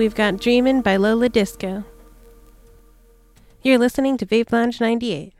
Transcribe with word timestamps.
We've 0.00 0.14
got 0.14 0.38
Dreamin' 0.38 0.80
by 0.80 0.96
Lola 0.96 1.28
Disco. 1.28 1.84
You're 3.62 3.76
listening 3.76 4.16
to 4.16 4.24
Vape 4.24 4.50
Lounge 4.50 4.80
98. 4.80 5.34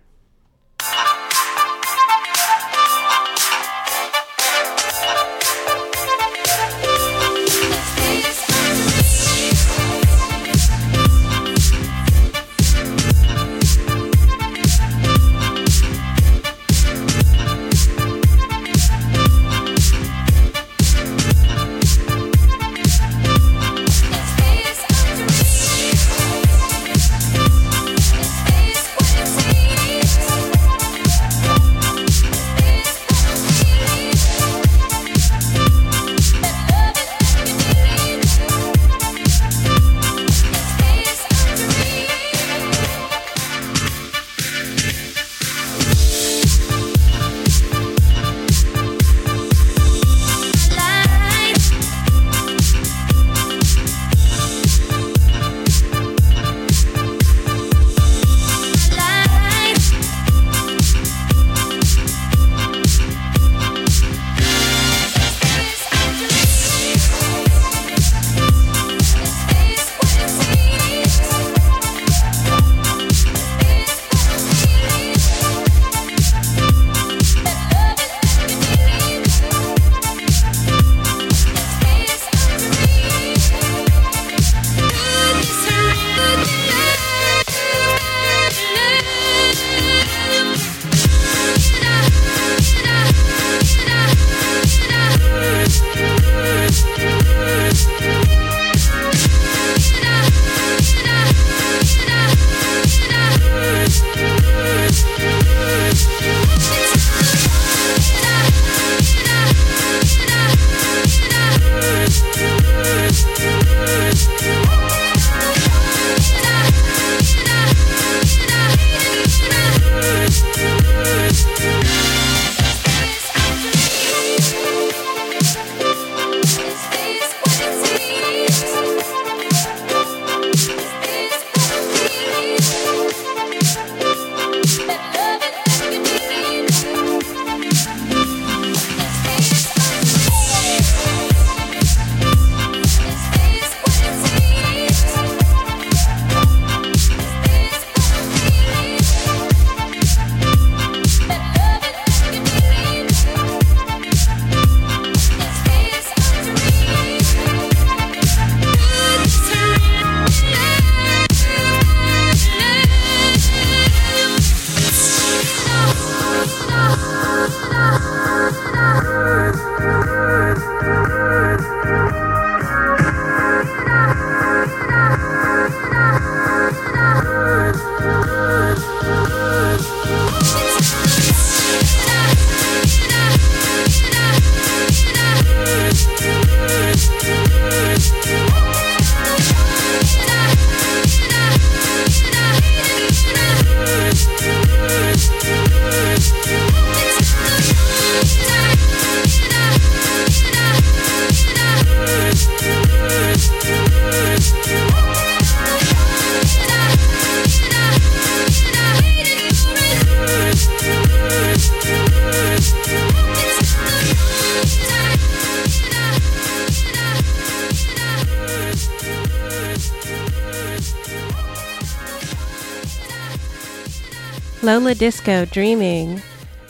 Disco, 225.00 225.47
Dreaming. 225.47 226.20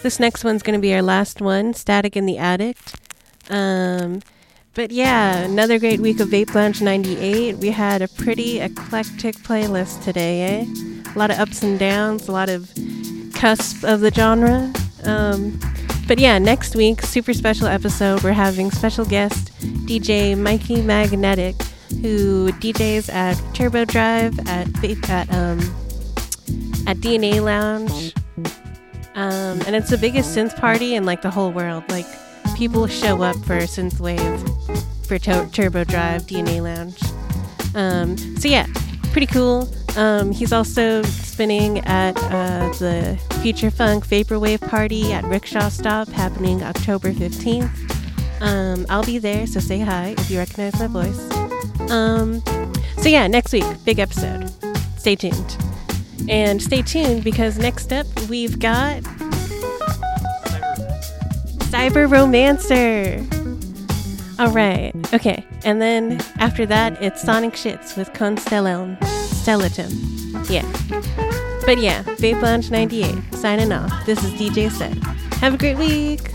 This 0.05 0.21
next 0.21 0.45
one's 0.45 0.63
going 0.63 0.79
to 0.79 0.81
be 0.81 0.95
our 0.95 1.03
last 1.03 1.41
one, 1.41 1.75
Static 1.75 2.17
in 2.17 2.27
the 2.27 2.39
Addict. 2.39 2.95
Um, 3.51 4.23
but 4.73 4.93
yeah, 4.93 5.39
another 5.39 5.81
great 5.81 5.99
week 5.99 6.21
of 6.21 6.29
Vape 6.29 6.55
Lounge 6.55 6.81
98. 6.81 7.57
We 7.57 7.73
had 7.73 8.03
a 8.03 8.07
pretty 8.07 8.61
eclectic 8.61 9.35
playlist 9.39 10.05
today, 10.05 10.43
eh? 10.43 11.13
A 11.13 11.19
lot 11.19 11.33
of 11.33 11.41
ups 11.41 11.65
and 11.65 11.77
downs, 11.77 12.29
a 12.29 12.33
lot 12.33 12.49
of 12.49 12.71
cusp 13.35 13.83
of 13.83 13.99
the 13.99 14.13
genre. 14.13 14.73
Um, 15.03 15.59
but 16.07 16.21
yeah, 16.21 16.39
next 16.39 16.77
week, 16.77 17.03
super 17.03 17.35
special 17.35 17.67
episode, 17.67 18.23
we're 18.23 18.31
having 18.31 18.71
special 18.71 19.05
guest 19.05 19.51
DJ 19.89 20.39
Mikey 20.39 20.83
Magnetic, 20.83 21.61
who 22.01 22.53
DJs 22.61 23.13
at 23.13 23.43
Turbo 23.57 23.85
Drive 23.87 24.39
at 24.47 24.69
at 25.11 25.35
um, 25.35 25.59
at 26.87 26.97
DNA 26.99 27.43
Lounge. 27.43 28.10
And 29.71 29.77
it's 29.77 29.91
the 29.91 29.99
biggest 29.99 30.37
synth 30.37 30.57
party 30.57 30.97
in 30.97 31.05
like 31.05 31.23
the 31.23 31.31
whole 31.31 31.53
world. 31.53 31.85
Like 31.91 32.07
people 32.57 32.89
show 32.89 33.23
up 33.23 33.37
for 33.45 33.57
synthwave, 33.59 35.07
for 35.07 35.17
to- 35.17 35.49
Turbo 35.53 35.85
Drive, 35.85 36.23
DNA 36.23 36.61
Lounge. 36.61 37.01
Um, 37.77 38.17
so 38.37 38.49
yeah, 38.49 38.67
pretty 39.13 39.29
cool. 39.29 39.73
Um, 39.97 40.33
he's 40.33 40.53
also 40.53 41.03
spinning 41.05 41.79
at 41.87 42.17
uh, 42.17 42.69
the 42.81 43.17
Future 43.43 43.71
Funk 43.71 44.05
Vaporwave 44.09 44.61
Party 44.69 45.13
at 45.13 45.23
Rickshaw 45.23 45.69
Stop 45.69 46.09
happening 46.09 46.65
October 46.65 47.13
15th. 47.13 47.71
Um, 48.41 48.87
I'll 48.89 49.05
be 49.05 49.19
there, 49.19 49.47
so 49.47 49.61
say 49.61 49.79
hi 49.79 50.17
if 50.19 50.29
you 50.33 50.39
recognize 50.39 50.81
my 50.81 50.89
voice. 50.89 51.31
Um, 51.93 52.43
so 52.97 53.09
yeah, 53.09 53.29
next 53.29 53.53
week, 53.53 53.67
big 53.85 54.01
episode. 54.01 54.51
Stay 54.99 55.15
tuned. 55.15 55.57
And 56.29 56.61
stay 56.61 56.83
tuned 56.83 57.23
because 57.23 57.57
next 57.57 57.93
up 57.93 58.07
we've 58.29 58.59
got 58.59 59.03
Cyber 61.71 62.11
Romancer. 62.11 63.25
All 64.41 64.51
right. 64.51 64.93
Okay. 65.15 65.45
And 65.65 65.81
then 65.81 66.21
after 66.39 66.67
that, 66.67 67.01
it's 67.01 67.23
Sonic 67.23 67.53
Shits 67.53 67.97
with 67.97 68.13
Constellum. 68.13 68.99
Stellatum. 68.99 69.91
Yeah. 70.51 70.67
But 71.65 71.79
yeah, 71.79 72.03
Vape 72.19 72.43
Lounge 72.43 72.71
98, 72.71 73.35
signing 73.35 73.71
off. 73.71 74.05
This 74.05 74.23
is 74.25 74.33
DJ 74.33 74.71
Set. 74.71 74.97
Have 75.35 75.55
a 75.55 75.59
great 75.59 75.79
week. 75.79 76.33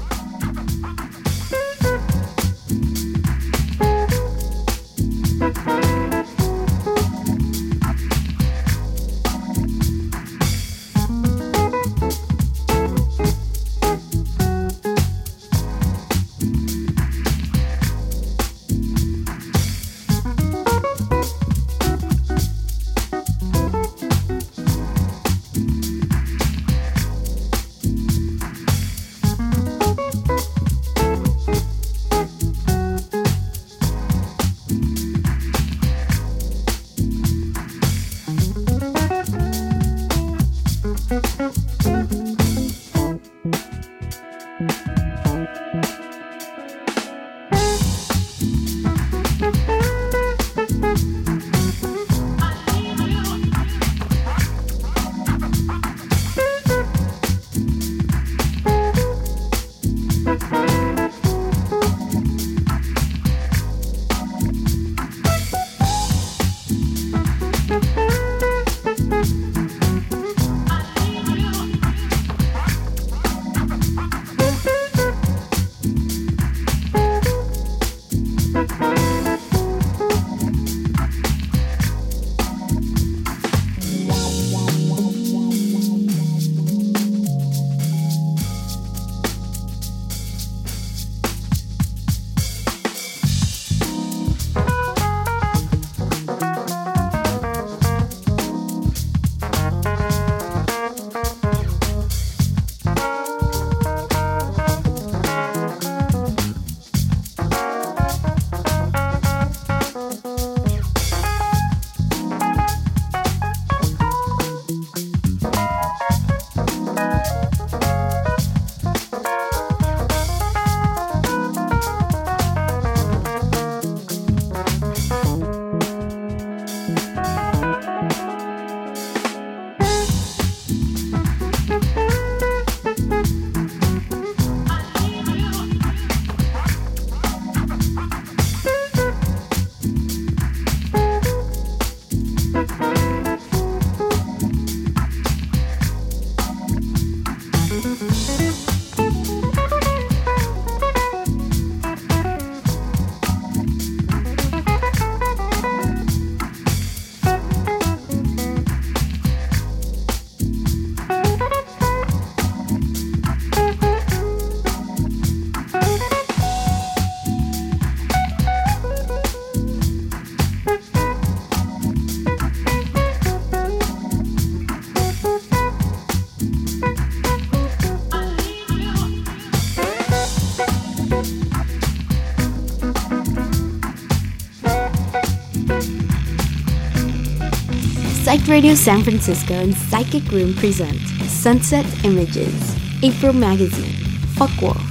Psych 188.46 188.52
Radio 188.52 188.76
San 188.76 189.02
Francisco 189.02 189.56
and 189.56 189.76
Psychic 189.76 190.32
Room 190.32 190.54
present 190.54 191.00
Sunset 191.28 191.84
Images, 192.06 192.76
April 193.02 193.34
Magazine, 193.34 193.96
Fuckwolf, 194.36 194.86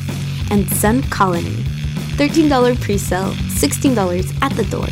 and 0.51 0.69
Sun 0.73 1.03
Colony. 1.05 1.63
$13 2.17 2.81
pre-sale, 2.81 3.31
$16 3.31 4.43
at 4.43 4.53
the 4.57 4.65
door. 4.65 4.89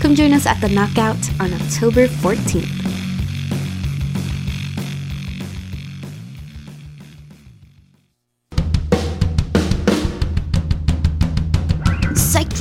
Come 0.00 0.14
join 0.14 0.34
us 0.34 0.44
at 0.44 0.60
the 0.60 0.68
Knockout 0.68 1.16
on 1.40 1.54
October 1.54 2.06
14th. 2.06 2.81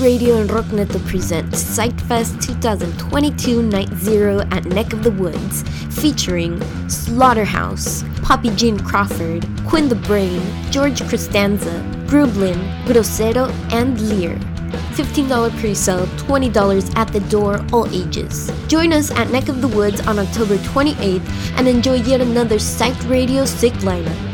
Radio 0.02 0.38
and 0.38 0.50
Rockneto 0.50 1.00
present 1.06 1.52
Psychfest 1.52 2.42
2022 2.42 3.62
Night 3.62 3.94
Zero 3.94 4.40
at 4.50 4.66
Neck 4.66 4.94
of 4.94 5.04
the 5.04 5.12
Woods, 5.12 5.62
featuring 6.02 6.60
Slaughterhouse, 6.90 8.04
Poppy 8.24 8.50
Jean 8.56 8.80
Crawford, 8.80 9.46
Quinn 9.68 9.90
the 9.90 9.96
Brain, 9.96 10.42
George 10.72 11.08
Costanza, 11.08 11.84
Grublin, 12.08 12.58
Grosero, 12.86 13.52
and 13.72 14.02
Lear. 14.10 14.34
$15 14.96 15.60
pre-sale, 15.60 16.08
$20 16.08 16.96
at 16.96 17.14
the 17.14 17.20
door, 17.22 17.64
all 17.72 17.88
ages. 17.94 18.52
Join 18.68 18.94
us 18.94 19.12
at 19.12 19.30
Neck 19.30 19.50
of 19.50 19.62
the 19.62 19.68
Woods 19.68 20.02
on 20.08 20.18
October 20.18 20.58
28th 20.58 21.28
and 21.58 21.68
enjoy 21.68 21.98
yet 21.98 22.22
another 22.22 22.58
Psych 22.58 22.98
Radio 23.08 23.46
Sick 23.46 23.74
lineup. 23.86 24.31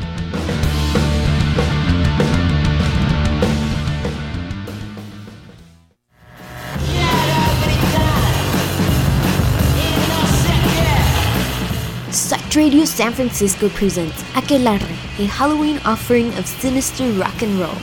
Radio 12.57 12.85
San 12.85 13.13
Francisco 13.13 13.69
presents 13.69 14.23
Aquelarre, 14.33 14.89
a 15.19 15.25
Halloween 15.27 15.77
offering 15.85 16.33
of 16.39 16.47
sinister 16.47 17.07
rock 17.11 17.43
and 17.43 17.59
roll, 17.59 17.75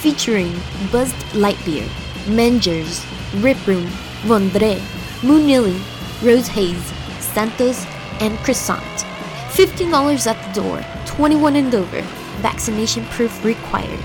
featuring 0.00 0.52
Buzzed 0.90 1.14
Lightbeer, 1.34 1.86
Mengers, 2.26 3.06
Rip 3.40 3.64
Room, 3.64 3.86
Vondre, 4.26 4.80
Moonilly, 5.22 5.78
Rose 6.20 6.48
Haze, 6.48 6.84
Santos, 7.20 7.86
and 8.18 8.36
Croissant. 8.38 8.82
$15 9.52 10.26
at 10.26 10.52
the 10.52 10.62
door, 10.62 10.84
21 11.06 11.54
and 11.54 11.72
over, 11.76 12.02
vaccination 12.42 13.04
proof 13.04 13.44
required. 13.44 14.00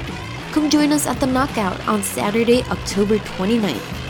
Come 0.51 0.69
join 0.69 0.91
us 0.91 1.07
at 1.07 1.19
the 1.19 1.25
Knockout 1.25 1.87
on 1.87 2.03
Saturday, 2.03 2.61
October 2.65 3.17
29th. 3.17 4.02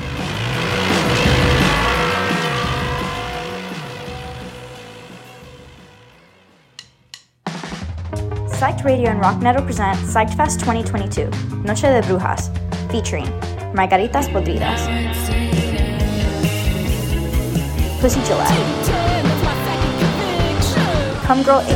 Psyched 8.64 8.86
Radio 8.86 9.10
and 9.10 9.20
Rock 9.20 9.42
Metal 9.42 9.62
present 9.62 9.98
Psyched 10.08 10.38
Fest 10.38 10.62
2022, 10.62 11.30
Noche 11.66 11.82
de 11.82 12.02
Brujas, 12.08 12.50
featuring 12.90 13.26
Margaritas 13.74 14.30
Podridas, 14.30 14.80
Pussy 18.00 18.22
Gillette, 18.22 18.48
Come 21.26 21.44
Girl 21.44 21.60
8, 21.60 21.76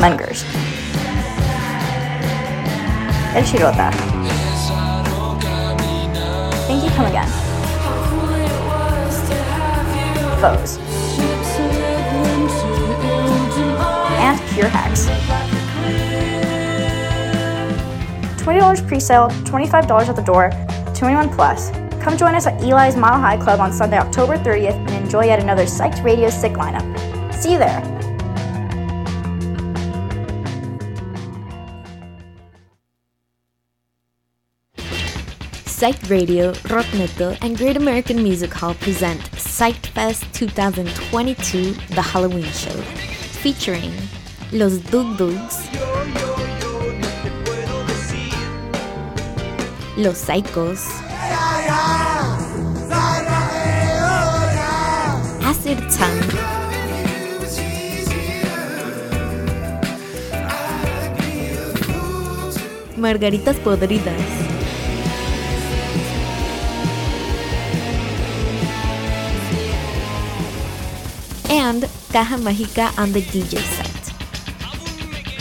Mungers, 0.00 0.44
El 3.34 3.44
Chirota, 3.44 3.90
Thank 6.66 6.84
You 6.84 6.90
Come 6.90 7.06
Again, 7.06 7.28
Foes, 10.42 10.87
Pure 14.58 14.70
Hacks. 14.70 15.06
$20 18.42 18.88
pre-sale, 18.88 19.28
$25 19.28 20.08
at 20.08 20.16
the 20.16 20.22
door, 20.22 20.50
21 20.96 21.28
plus. 21.28 21.70
Come 22.02 22.16
join 22.16 22.34
us 22.34 22.48
at 22.48 22.60
Eli's 22.60 22.96
Mile 22.96 23.20
High 23.20 23.36
Club 23.36 23.60
on 23.60 23.72
Sunday, 23.72 23.98
October 23.98 24.36
30th 24.36 24.74
and 24.74 24.90
enjoy 25.04 25.26
yet 25.26 25.38
another 25.38 25.62
Psyched 25.62 26.02
Radio 26.02 26.28
Sick 26.28 26.54
lineup. 26.54 26.82
See 27.32 27.52
you 27.52 27.58
there. 27.58 27.80
Psyched 35.66 36.10
Radio, 36.10 36.52
Rock 36.68 36.92
Metal, 36.94 37.36
and 37.42 37.56
Great 37.56 37.76
American 37.76 38.24
Music 38.24 38.52
Hall 38.52 38.74
present 38.74 39.20
Psyched 39.36 39.86
Fest 39.86 40.24
2022, 40.34 41.74
the 41.94 42.02
Halloween 42.02 42.42
show, 42.42 42.72
featuring 43.40 43.92
los 44.52 44.82
Dugdugs, 44.90 45.56
los 49.96 50.16
Psychos, 50.16 50.80
Acid 55.44 55.78
Chan. 55.90 56.18
Margaritas 62.96 63.56
Podridas. 63.58 64.14
And 71.50 71.88
Caja 72.10 72.36
Mágica 72.38 72.92
and 72.98 73.14
the 73.14 73.22
DJs. 73.22 73.87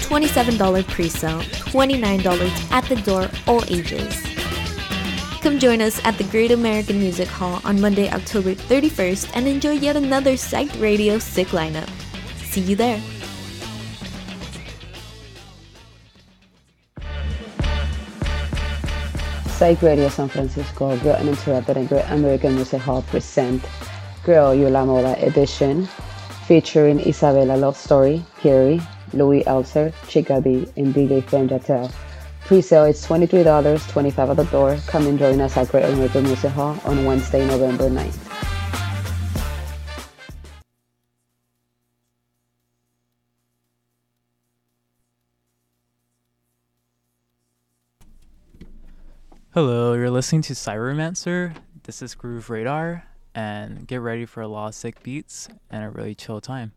$27 0.08 0.88
pre 0.88 1.10
sale, 1.10 1.42
$29 1.42 2.72
at 2.72 2.86
the 2.86 2.96
door, 2.96 3.30
all 3.46 3.62
ages. 3.68 4.24
Come 5.42 5.60
join 5.60 5.82
us 5.82 6.00
at 6.06 6.18
the 6.18 6.24
Great 6.26 6.52
American 6.52 7.00
Music 7.00 7.28
Hall 7.28 7.60
on 7.66 7.82
Monday, 7.82 8.10
October 8.10 8.56
31st, 8.56 9.32
and 9.36 9.48
enjoy 9.48 9.74
yet 9.74 9.98
another 9.98 10.34
Psyched 10.34 10.82
Radio 10.82 11.20
Sick 11.20 11.48
lineup. 11.50 11.90
See 12.40 12.62
you 12.62 12.76
there. 12.78 13.02
Psych 19.58 19.82
Radio 19.82 20.08
San 20.08 20.30
Francisco, 20.30 20.96
Girl 21.00 21.16
Uninterrupted 21.16 21.78
and 21.78 21.90
Great 21.90 22.06
American 22.10 22.56
Music 22.56 22.80
Hall 22.82 23.02
present 23.02 23.62
Girl 24.24 24.54
You 24.54 24.70
La 24.70 24.86
Moda 24.86 25.22
edition 25.22 25.88
featuring 26.46 27.00
Isabella 27.02 27.58
Love 27.58 27.76
Story, 27.76 28.24
Gary, 28.42 28.80
Louis 29.14 29.44
Elser, 29.44 29.94
Chica 30.08 30.42
B, 30.42 30.68
and 30.76 30.94
DJ 30.94 31.24
Femme 31.24 31.50
Jatel. 31.50 31.86
Uh, 31.86 31.92
pre-sale 32.42 32.86
is 32.86 33.06
$23, 33.06 33.90
25 33.90 34.30
at 34.30 34.38
the 34.38 34.44
door. 34.46 34.78
Come 34.88 35.08
and 35.08 35.20
join 35.20 35.42
us 35.42 35.58
at 35.58 35.70
Great 35.70 35.86
American 35.86 36.24
Music 36.24 36.52
Hall 36.52 36.80
on 36.86 37.06
Wednesday, 37.06 37.46
November 37.46 37.90
9th. 37.90 38.28
Hello, 49.54 49.94
you're 49.94 50.12
listening 50.12 50.44
to 50.44 50.54
Cybermancer. 50.54 51.56
This 51.82 52.04
is 52.04 52.14
Groove 52.14 52.52
Radar, 52.52 53.06
and 53.34 53.88
get 53.88 54.02
ready 54.02 54.26
for 54.26 54.42
a 54.42 54.48
lot 54.48 54.68
of 54.68 54.76
sick 54.76 55.02
beats 55.02 55.48
and 55.72 55.84
a 55.84 55.90
really 55.90 56.14
chill 56.14 56.40
time. 56.40 56.74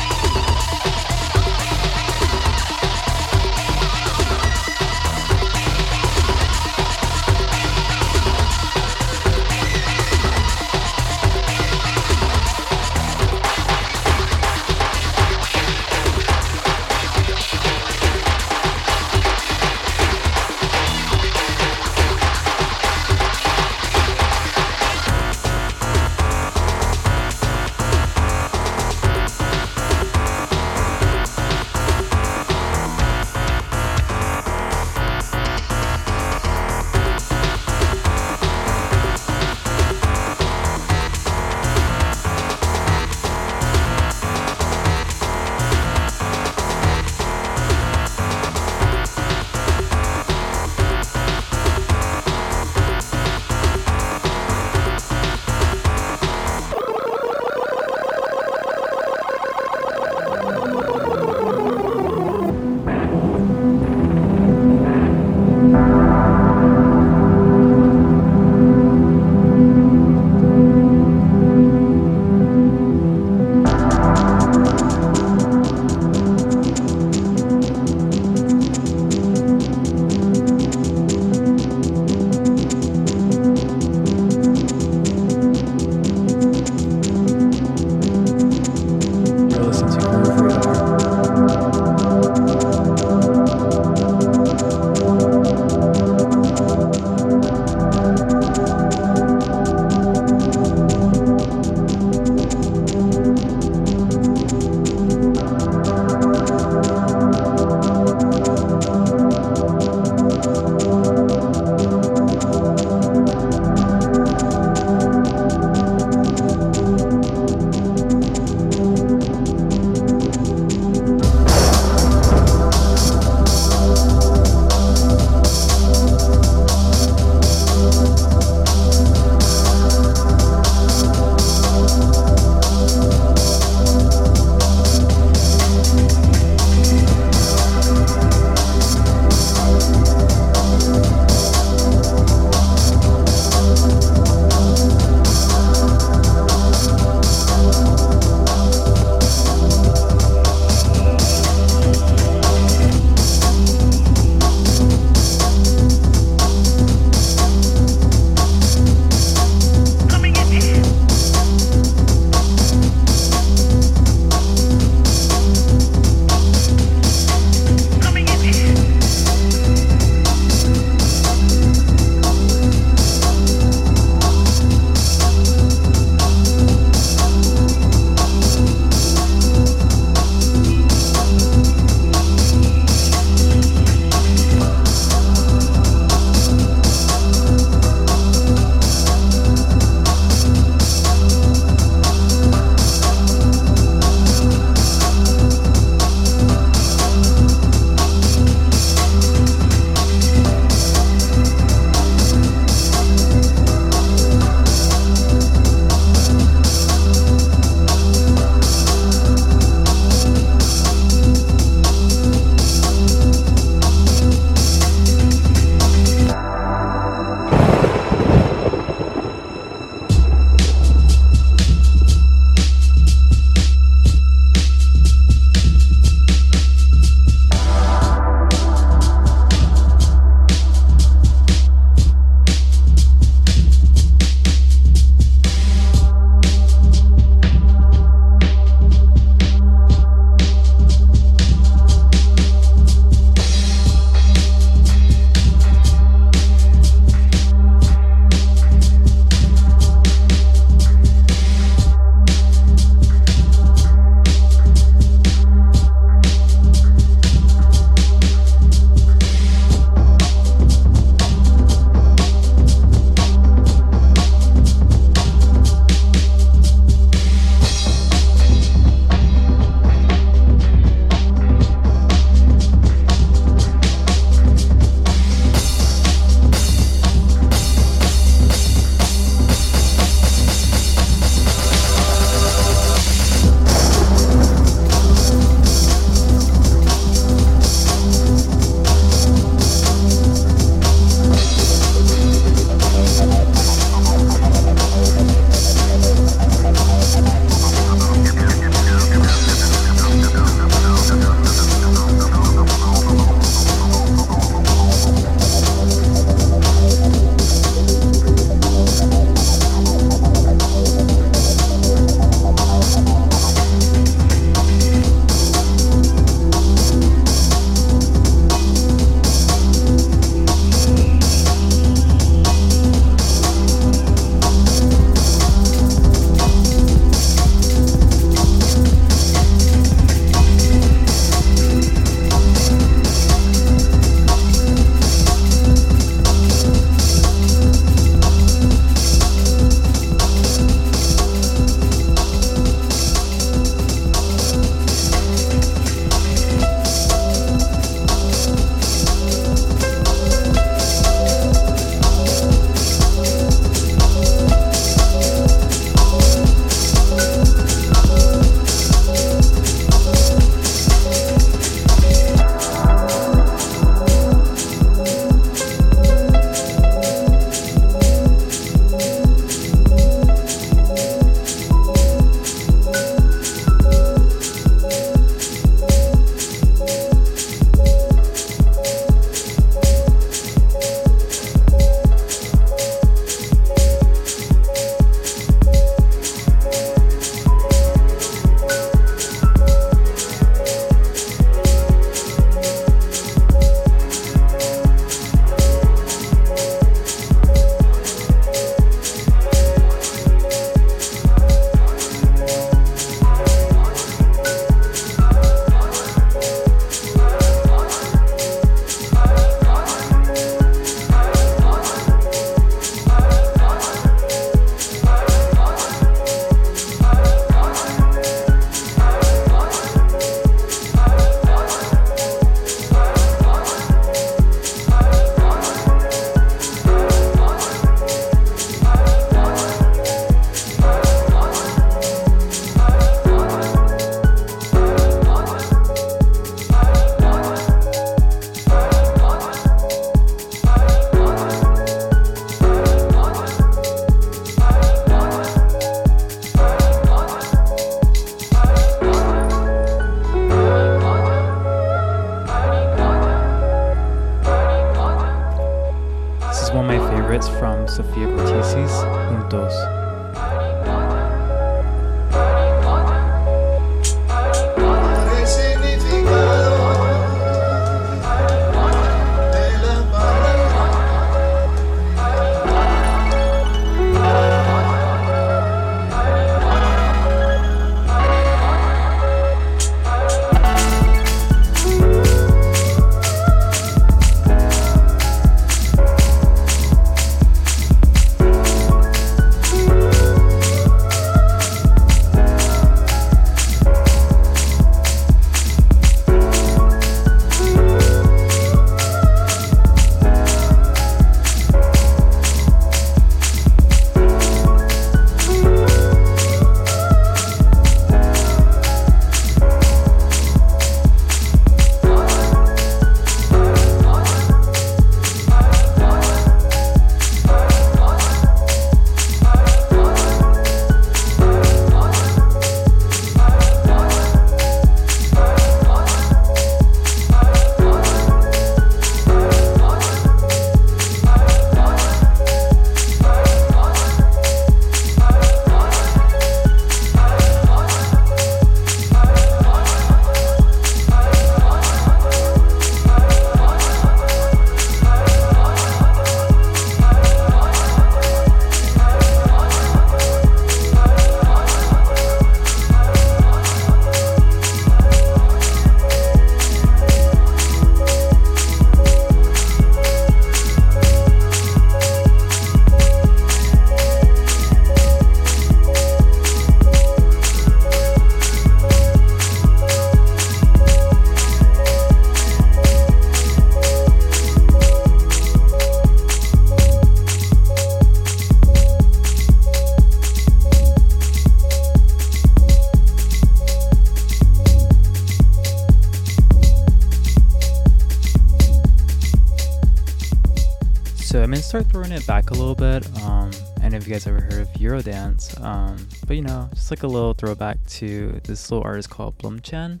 Um, 595.60 596.08
but 596.26 596.36
you 596.36 596.42
know, 596.42 596.68
just 596.74 596.90
like 596.90 597.02
a 597.02 597.06
little 597.06 597.34
throwback 597.34 597.84
to 597.86 598.40
this 598.44 598.70
little 598.70 598.84
artist 598.84 599.10
called 599.10 599.38
Blumchen. 599.38 600.00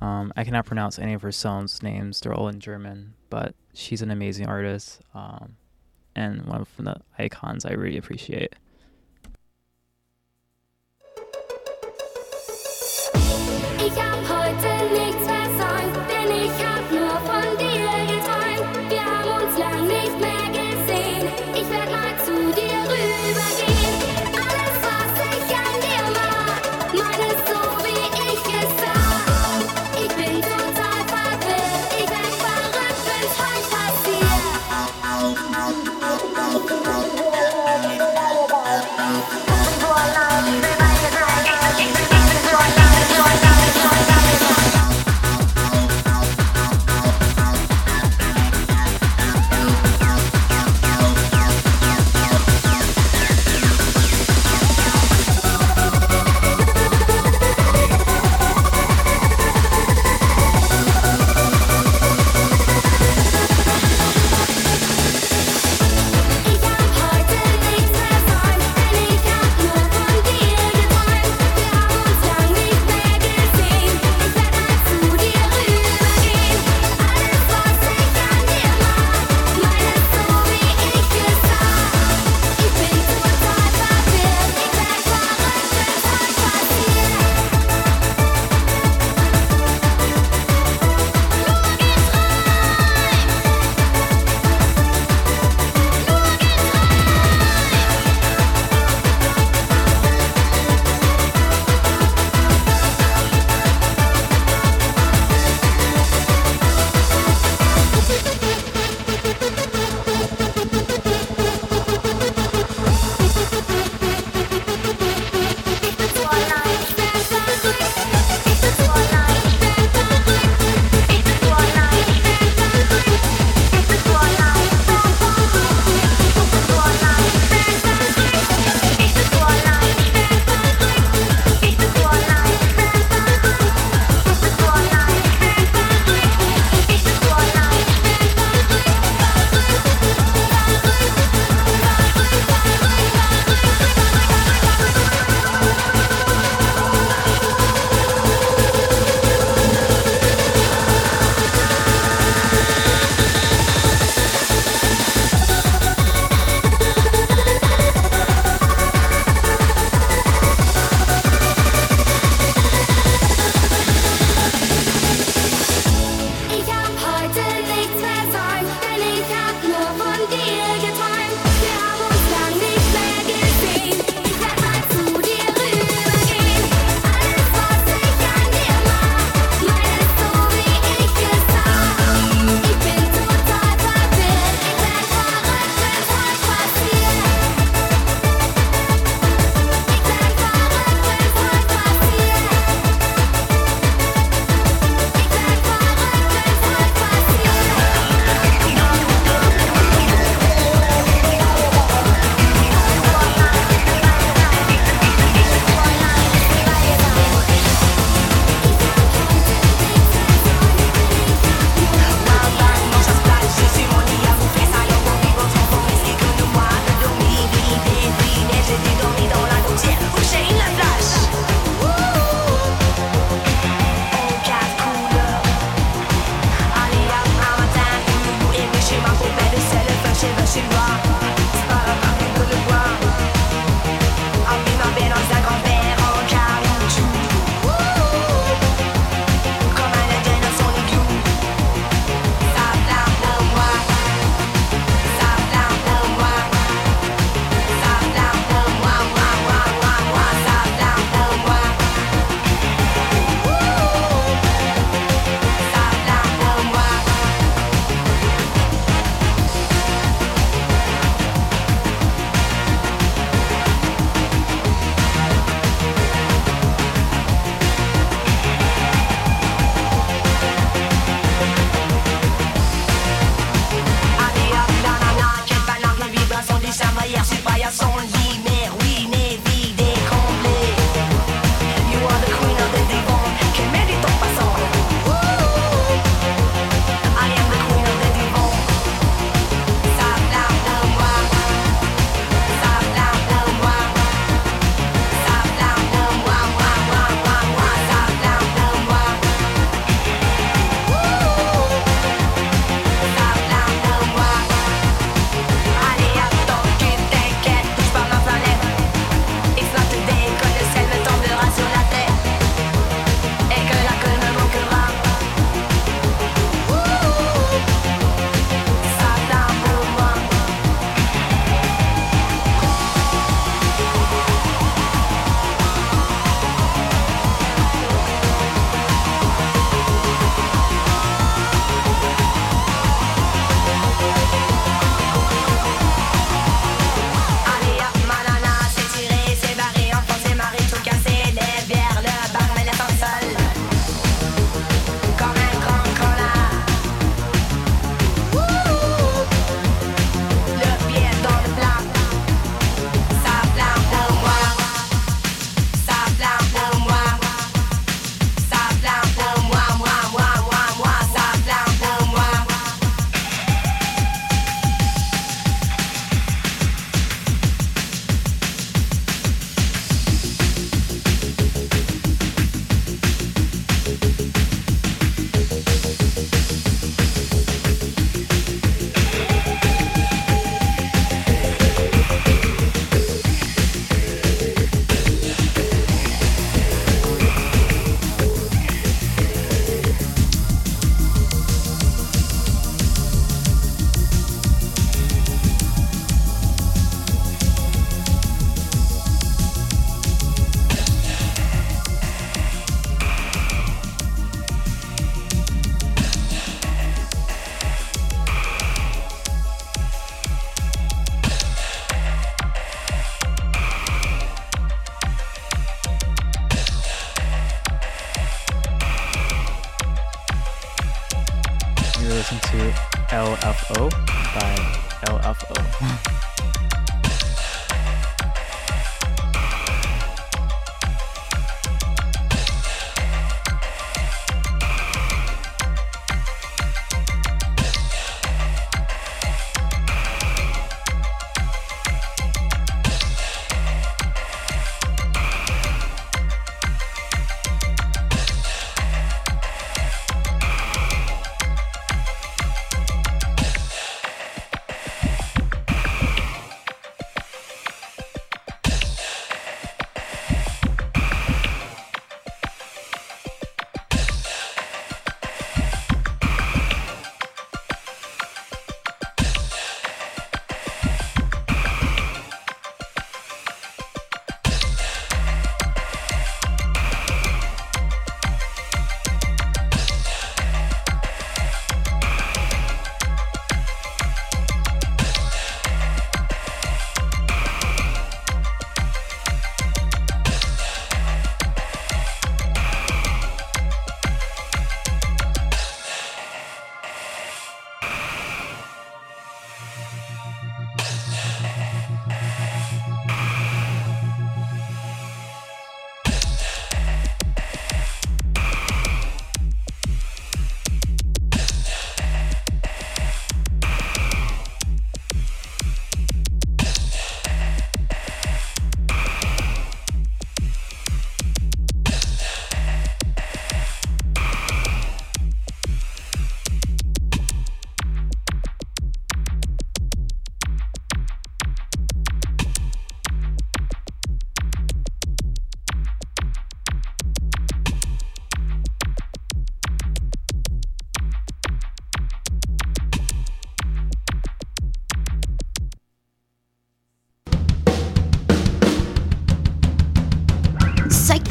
Um, 0.00 0.32
I 0.36 0.44
cannot 0.44 0.66
pronounce 0.66 0.98
any 0.98 1.14
of 1.14 1.22
her 1.22 1.32
songs' 1.32 1.82
names; 1.82 2.20
they're 2.20 2.34
all 2.34 2.48
in 2.48 2.60
German. 2.60 3.14
But 3.30 3.54
she's 3.74 4.02
an 4.02 4.10
amazing 4.10 4.46
artist, 4.46 5.00
um, 5.14 5.56
and 6.14 6.44
one 6.46 6.60
of 6.60 6.68
the 6.78 6.96
icons 7.18 7.64
I 7.64 7.72
really 7.72 7.98
appreciate. 7.98 8.54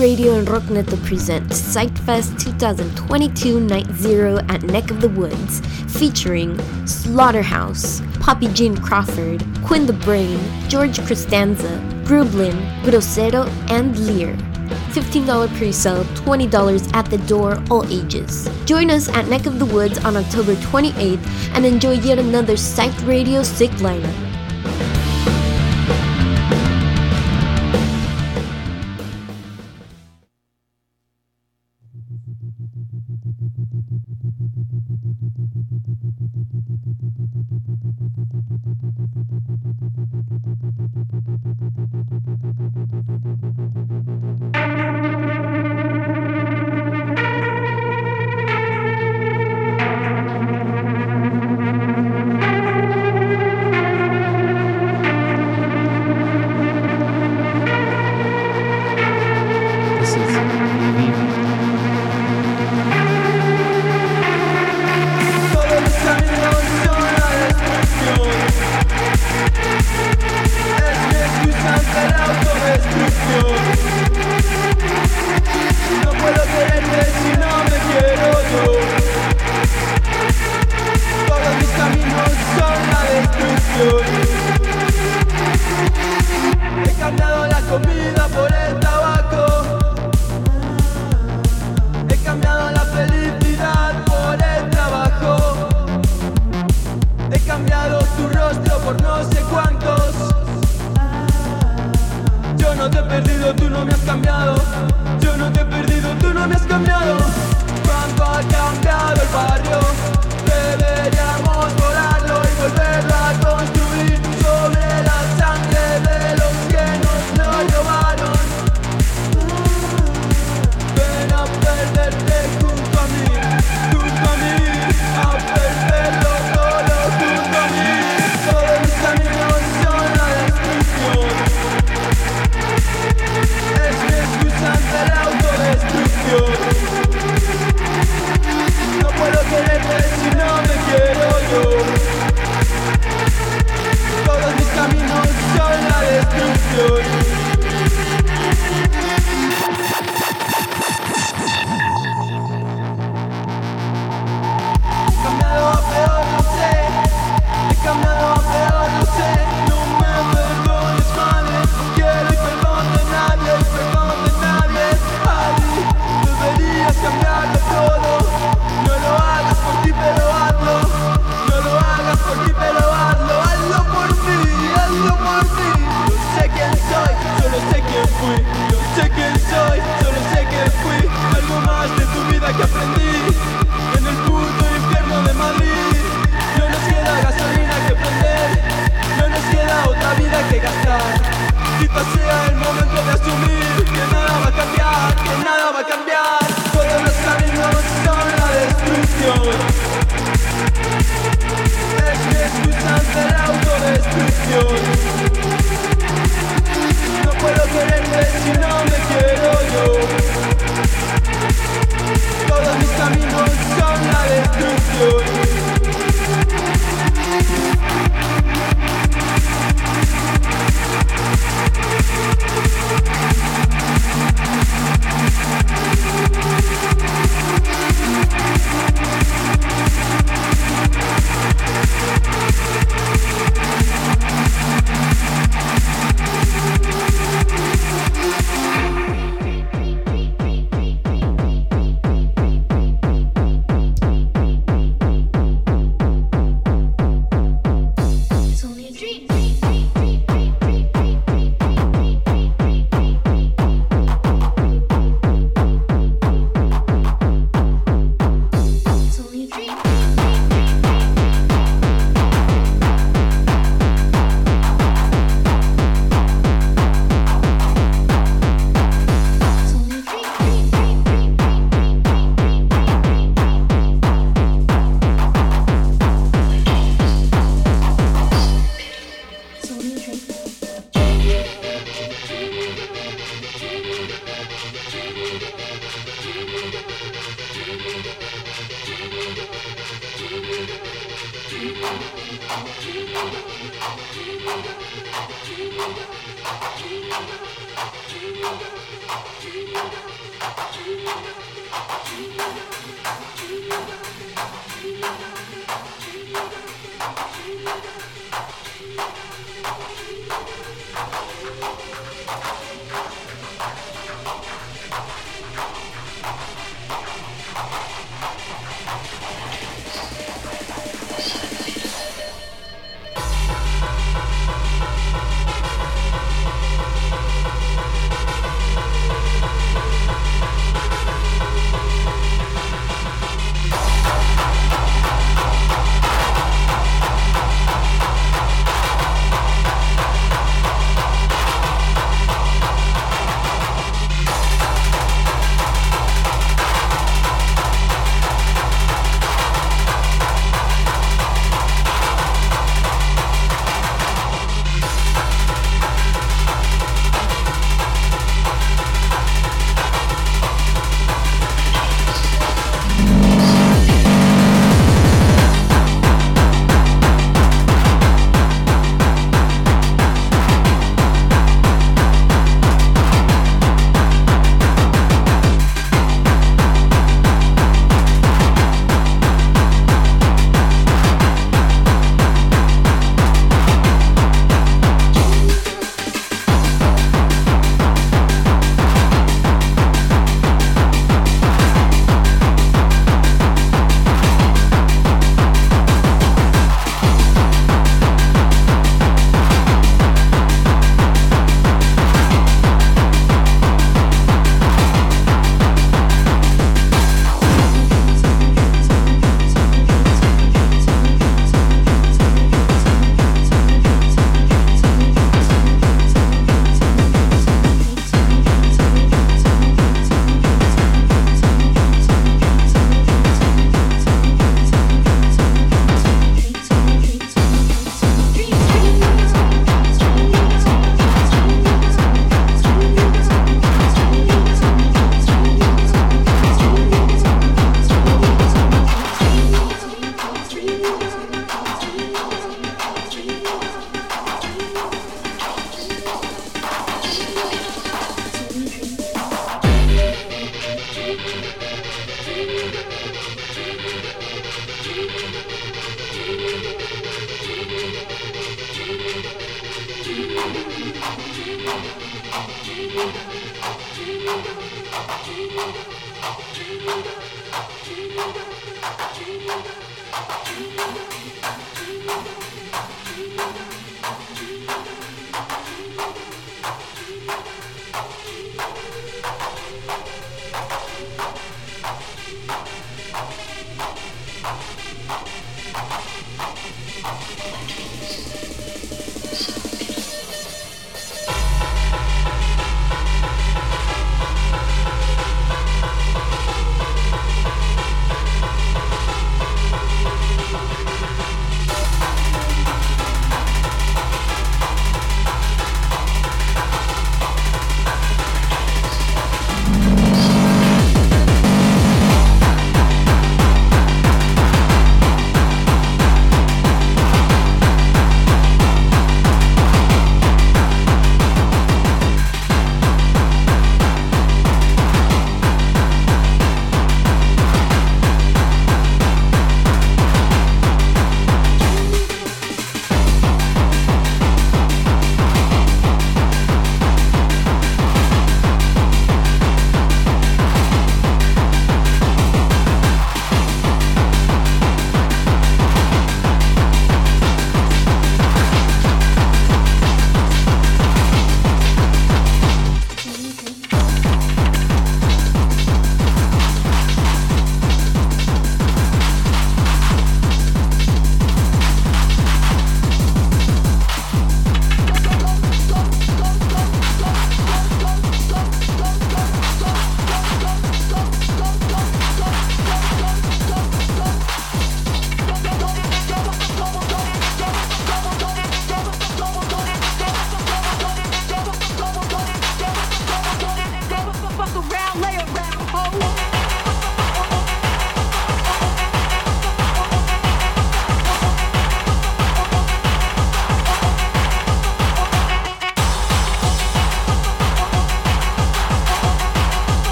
Radio 0.00 0.38
and 0.38 0.48
Rockneto 0.48 0.96
present 1.04 1.46
Psychfest 1.50 2.42
2022 2.42 3.60
Night 3.60 3.86
Zero 3.92 4.38
at 4.48 4.62
Neck 4.62 4.90
of 4.90 5.02
the 5.02 5.10
Woods, 5.10 5.60
featuring 5.98 6.58
Slaughterhouse, 6.86 8.00
Poppy 8.18 8.48
Jean 8.54 8.74
Crawford, 8.74 9.44
Quinn 9.62 9.84
the 9.84 9.92
Brain, 9.92 10.40
George 10.70 10.98
Costanza, 11.06 11.68
Grublin, 12.04 12.56
Grosero, 12.82 13.46
and 13.70 13.98
Lear. 14.06 14.34
$15 14.94 15.54
pre-sale, 15.58 16.04
$20 16.04 16.94
at 16.94 17.04
the 17.10 17.18
door, 17.18 17.62
all 17.70 17.84
ages. 17.92 18.48
Join 18.64 18.90
us 18.90 19.10
at 19.10 19.28
Neck 19.28 19.44
of 19.44 19.58
the 19.58 19.66
Woods 19.66 20.02
on 20.02 20.16
October 20.16 20.54
28th 20.54 21.26
and 21.54 21.66
enjoy 21.66 21.92
yet 21.92 22.18
another 22.18 22.56
Psych 22.56 22.94
Radio 23.02 23.42
Sick 23.42 23.70
lineup. 23.82 24.29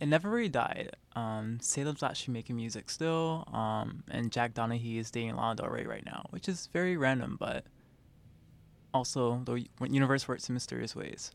It 0.00 0.06
never 0.06 0.30
really 0.30 0.48
died. 0.48 0.96
Um, 1.16 1.58
Salem's 1.60 2.02
actually 2.02 2.34
making 2.34 2.56
music 2.56 2.88
still. 2.88 3.48
Um, 3.52 4.04
and 4.10 4.30
Jack 4.30 4.54
Donoghue 4.54 5.00
is 5.00 5.10
dating 5.10 5.36
Lana 5.36 5.56
Del 5.56 5.68
Rey 5.68 5.84
right 5.84 6.04
now, 6.04 6.26
which 6.30 6.48
is 6.48 6.68
very 6.72 6.96
random, 6.96 7.36
but 7.38 7.64
also 8.94 9.42
the 9.44 9.66
universe 9.88 10.28
works 10.28 10.48
in 10.48 10.54
mysterious 10.54 10.94
ways. 10.94 11.32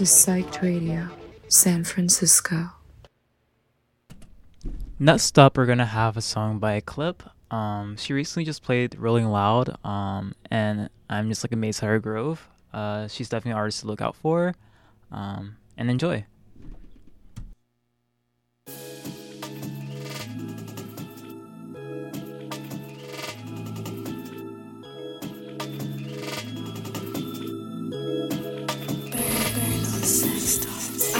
To 0.00 0.06
Psyched 0.06 0.62
Radio, 0.62 1.10
San 1.48 1.84
Francisco. 1.84 2.70
Next 4.98 5.38
up, 5.38 5.58
we're 5.58 5.66
gonna 5.66 5.84
have 5.84 6.16
a 6.16 6.22
song 6.22 6.58
by 6.58 6.76
Eclipse. 6.76 7.26
Um, 7.50 7.98
she 7.98 8.14
recently 8.14 8.46
just 8.46 8.62
played 8.62 8.98
Rolling 8.98 9.26
Loud, 9.26 9.76
um, 9.84 10.34
and 10.50 10.88
I'm 11.10 11.28
just 11.28 11.44
like 11.44 11.52
amazed 11.52 11.82
at 11.82 11.88
her 11.88 11.98
growth. 11.98 12.48
Uh, 12.72 13.08
she's 13.08 13.28
definitely 13.28 13.50
an 13.50 13.58
artist 13.58 13.80
to 13.80 13.88
look 13.88 14.00
out 14.00 14.16
for, 14.16 14.54
um, 15.12 15.58
and 15.76 15.90
enjoy. 15.90 16.24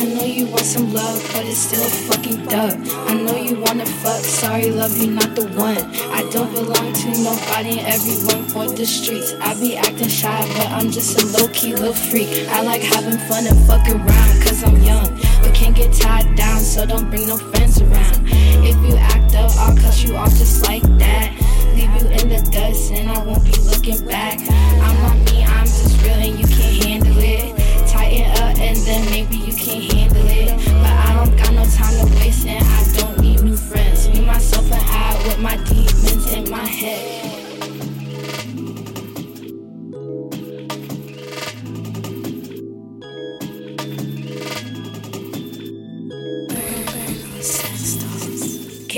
I 0.00 0.04
know 0.04 0.24
you 0.24 0.46
want 0.46 0.64
some 0.64 0.94
love, 0.94 1.20
but 1.34 1.44
it's 1.44 1.58
still 1.58 1.84
a 1.84 1.90
fucking 2.08 2.46
dub. 2.46 2.72
I 3.06 3.12
know 3.20 3.36
you 3.36 3.60
wanna 3.60 3.84
fuck, 3.84 4.24
sorry, 4.24 4.70
love 4.70 4.96
you 4.96 5.10
not 5.10 5.34
the 5.36 5.44
one. 5.48 5.76
I 6.10 6.26
don't 6.30 6.50
belong 6.54 6.94
to 6.94 7.08
nobody 7.20 7.80
everyone 7.80 8.48
for 8.48 8.66
the 8.66 8.86
streets. 8.86 9.34
I 9.42 9.52
be 9.60 9.76
acting 9.76 10.08
shy, 10.08 10.40
but 10.56 10.68
I'm 10.68 10.90
just 10.90 11.20
a 11.20 11.26
low 11.36 11.48
key 11.48 11.74
little 11.74 11.92
freak. 11.92 12.48
I 12.48 12.62
like 12.62 12.80
having 12.80 13.18
fun 13.28 13.46
and 13.46 13.58
fuck 13.68 13.86
around, 13.88 14.42
cause 14.42 14.64
I'm 14.64 14.80
young. 14.82 15.20
But 15.42 15.52
can't 15.52 15.76
get 15.76 15.92
tied 15.92 16.34
down, 16.34 16.60
so 16.60 16.86
don't 16.86 17.10
bring 17.10 17.26
no 17.28 17.36
friends 17.36 17.82
around. 17.82 18.24
If 18.64 18.76
you 18.88 18.96
act 18.96 19.34
up, 19.34 19.50
I'll 19.58 19.76
cut 19.76 20.02
you 20.02 20.16
off 20.16 20.30
just 20.30 20.66
like 20.66 20.82
that. 20.96 21.36
Leave 21.76 21.92
you 22.00 22.08
in 22.08 22.28
the 22.30 22.40
dust, 22.50 22.90
and 22.92 23.10
I 23.10 23.22
won't 23.22 23.44
be 23.44 23.52
looking 23.68 24.02
back. 24.06 24.40
I'm 24.40 24.96
not 25.04 25.16
me, 25.30 25.44
I'm 25.44 25.66
just 25.66 26.02
real, 26.02 26.14
and 26.14 26.38
you 26.40 26.46
can't 26.46 26.84
handle 26.84 27.18
it. 27.18 27.52
Tighten 27.86 28.30
up, 28.40 28.56
and 28.56 28.76
then 28.78 29.04
maybe 29.10 29.49
can 29.60 29.82
handle 29.82 30.26
it. 30.26 30.56
But 30.66 30.96
I 31.06 31.14
don't 31.16 31.36
got 31.36 31.52
no 31.52 31.64
time 31.64 31.94
to 32.06 32.14
waste, 32.16 32.46
and 32.46 32.64
I 32.64 32.92
don't 32.98 33.20
need 33.20 33.42
new 33.42 33.56
friends. 33.56 34.08
Me, 34.08 34.24
myself, 34.24 34.64
and 34.72 34.74
I 34.74 35.22
with 35.24 35.38
my 35.38 35.56
demons 35.64 36.32
in 36.32 36.50
my 36.50 36.64
head. 36.64 37.29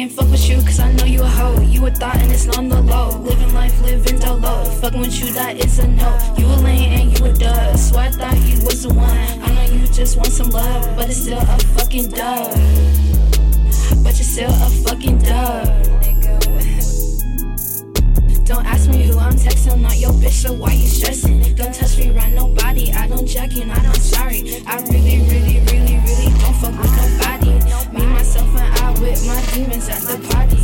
Can't 0.03 0.15
fuck 0.15 0.31
with 0.33 0.49
you 0.49 0.57
cause 0.57 0.81
I 0.81 0.91
know 0.95 1.05
you 1.05 1.23
a 1.23 1.29
hoe. 1.29 1.61
You 1.61 1.87
a 1.87 1.91
thought 1.93 2.17
and 2.17 2.33
it's 2.33 2.49
on 2.59 2.69
the 2.69 2.83
low. 2.83 3.19
Living 3.19 3.55
life, 3.55 3.81
living 3.83 4.19
dolo. 4.19 4.65
Fucking 4.81 4.99
with 4.99 5.17
you, 5.21 5.33
that 5.35 5.65
is 5.65 5.79
a 5.79 5.87
no. 5.87 6.19
You 6.37 6.45
a 6.47 6.59
lane 6.59 6.93
and 6.93 7.17
you 7.17 7.27
a 7.27 7.33
dud. 7.33 7.79
So 7.79 7.99
I 8.01 8.11
thought 8.11 8.37
you 8.39 8.57
was 8.67 8.83
the 8.83 8.93
one. 8.93 9.09
I 9.09 9.55
know 9.55 9.73
you 9.73 9.87
just 9.87 10.17
want 10.17 10.33
some 10.33 10.51
love, 10.51 10.97
but 10.97 11.09
it's 11.09 11.23
still 11.23 11.39
a 11.39 11.59
fucking 11.79 12.11
dub. 12.11 12.51
But 14.03 14.19
you're 14.19 14.27
still 14.35 14.51
a 14.51 14.69
fucking 14.83 15.19
dub. 15.19 15.67
Don't 18.45 18.67
ask 18.67 18.91
me 18.91 19.07
who 19.07 19.21
I'm 19.21 19.35
texting, 19.35 19.83
not 19.83 19.97
your 19.99 20.11
bitch, 20.15 20.43
so 20.43 20.53
why 20.53 20.73
you 20.73 20.89
stressing? 20.89 21.55
Don't 21.55 21.73
touch 21.73 21.97
me, 21.97 22.11
right 22.11 22.33
nobody. 22.33 22.93
I 22.93 23.07
don't 23.07 23.25
jack 23.25 23.53
you, 23.53 23.67
not 23.67 23.79
I'm 23.79 23.95
sorry. 23.95 24.65
I 24.67 24.83
really, 24.83 25.21
really, 25.31 25.61
really, 25.71 25.97
really 26.03 26.29
don't 26.41 26.57
fuck 26.57 26.77
with 26.77 26.91
nobody. 26.91 27.32
With 29.03 29.27
my 29.27 29.41
demons 29.53 29.89
at 29.89 30.01
the 30.03 30.17
party. 30.29 30.59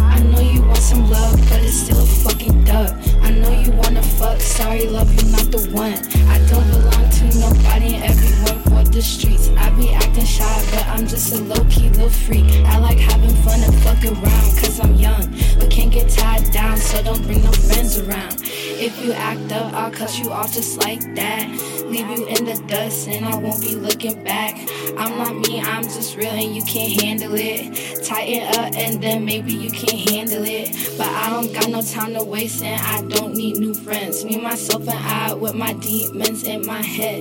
I 0.00 0.22
know 0.22 0.40
you 0.40 0.62
want 0.62 0.78
some 0.78 1.10
love, 1.10 1.36
but 1.48 1.62
it's 1.62 1.74
still 1.74 2.02
a 2.02 2.06
fucking 2.06 2.64
dub. 2.64 2.90
I 3.20 3.30
know 3.30 3.50
you 3.50 3.70
wanna 3.72 4.02
fuck, 4.02 4.40
sorry, 4.40 4.86
love 4.86 5.12
you're 5.14 5.30
not 5.30 5.50
the 5.52 5.68
one. 5.70 5.98
I 6.28 6.38
don't 6.48 6.66
belong 6.70 6.91
nobody 7.38 7.94
and 7.94 8.04
everyone 8.04 8.62
for 8.62 8.90
the 8.90 9.02
streets. 9.02 9.48
I 9.56 9.70
be 9.70 9.92
acting 9.92 10.24
shy, 10.24 10.64
but 10.70 10.86
I'm 10.88 11.06
just 11.06 11.32
a 11.34 11.40
low 11.42 11.64
key 11.70 11.88
little 11.90 12.08
freak. 12.08 12.46
I 12.66 12.78
like 12.78 12.98
having 12.98 13.34
fun 13.42 13.60
and 13.62 13.74
fuck 13.82 14.04
around, 14.04 14.58
cause 14.58 14.80
I'm 14.80 14.94
young, 14.94 15.30
but 15.58 15.70
can't 15.70 15.92
get 15.92 16.08
tied 16.10 16.50
down, 16.52 16.76
so 16.76 17.02
don't 17.02 17.22
bring 17.22 17.42
no 17.42 17.52
friends 17.52 17.98
around. 17.98 18.40
If 18.84 19.04
you 19.04 19.12
act 19.12 19.52
up, 19.52 19.72
I'll 19.74 19.92
cut 19.92 20.18
you 20.18 20.30
off 20.30 20.54
just 20.54 20.78
like 20.78 21.00
that. 21.14 21.48
Leave 21.86 22.08
you 22.08 22.26
in 22.26 22.44
the 22.46 22.60
dust, 22.66 23.06
and 23.06 23.24
I 23.24 23.36
won't 23.36 23.60
be 23.60 23.76
looking 23.76 24.24
back. 24.24 24.56
I'm 24.96 25.18
not 25.18 25.36
me, 25.46 25.60
I'm 25.60 25.82
just 25.82 26.16
real, 26.16 26.30
and 26.30 26.56
you 26.56 26.62
can't 26.62 27.00
handle 27.00 27.34
it. 27.34 28.04
Tighten 28.04 28.42
up, 28.58 28.74
and 28.74 29.02
then 29.02 29.24
maybe 29.24 29.52
you 29.52 29.70
can 29.70 29.96
handle 29.96 30.42
it. 30.44 30.70
But 30.96 31.08
I 31.08 31.30
don't 31.30 31.52
got 31.52 31.68
no 31.68 31.82
time 31.82 32.14
to 32.14 32.24
waste, 32.24 32.62
and 32.64 32.80
I 32.80 33.06
don't 33.14 33.34
need 33.34 33.58
new 33.58 33.74
friends. 33.74 34.24
Me, 34.24 34.40
myself, 34.40 34.88
and 34.88 34.98
I 34.98 35.34
with 35.34 35.54
my 35.54 35.74
demons 35.74 36.44
in 36.44 36.66
my 36.66 36.82
head. 36.82 37.11
You 37.12 37.18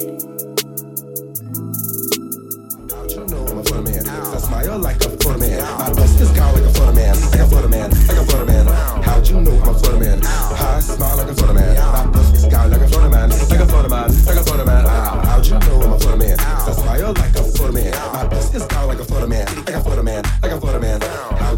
know 3.27 3.43
I'm 3.45 3.57
a 3.57 3.63
photo 3.63 3.81
man. 3.81 4.07
I 4.07 4.37
smile 4.37 4.79
like 4.79 4.95
a 5.03 5.09
photo 5.09 5.37
man. 5.37 5.59
My 5.79 5.91
bust 5.93 6.21
is 6.21 6.31
gone 6.31 6.53
like 6.53 6.63
a 6.63 6.69
photo 6.69 6.93
man. 6.93 7.21
Like 7.31 7.39
a 7.41 7.47
photo 7.47 7.67
man. 7.67 7.89
Like 8.07 8.17
a 8.17 8.25
photo 8.25 8.45
man. 8.45 8.67
How'd 9.03 9.27
you 9.27 9.41
know 9.41 9.51
I'm 9.51 9.67
a 9.67 9.73
photo 9.77 9.99
man? 9.99 10.23
I 10.23 10.79
smile 10.79 11.17
like 11.17 11.27
a 11.27 11.35
photo 11.35 11.53
man. 11.53 11.75
My 11.75 12.05
bust 12.07 12.35
is 12.35 12.45
gone 12.45 12.71
like 12.71 12.79
a 12.79 12.87
photo 12.87 13.09
man. 13.09 13.29
Like 13.31 13.59
a 13.59 13.67
photo 13.67 13.89
man. 13.89 14.25
Like 14.25 14.37
a 14.37 14.43
photo 14.45 14.65
man. 14.65 14.85
Ah, 14.87 15.25
How'd 15.25 15.45
you 15.47 15.59
know 15.59 15.81
I'm 15.81 15.91
a 15.91 15.99
photo 15.99 16.15
man? 16.15 16.39
I 16.39 16.71
smile 16.71 17.13
like 17.13 17.35
a 17.35 17.43
photo 17.43 17.71
man. 17.73 17.91
My 18.13 18.27
bust 18.27 18.55
is 18.55 18.65
gone 18.67 18.87
like 18.87 18.99
a 18.99 19.03
photo 19.03 19.27
man. 19.27 19.45
Like 19.65 19.75
a 19.75 19.81
photo 19.83 20.03
man. 20.03 20.23
Like 20.41 20.51
a 20.53 20.61
photo 20.61 20.79
man. 20.79 21.00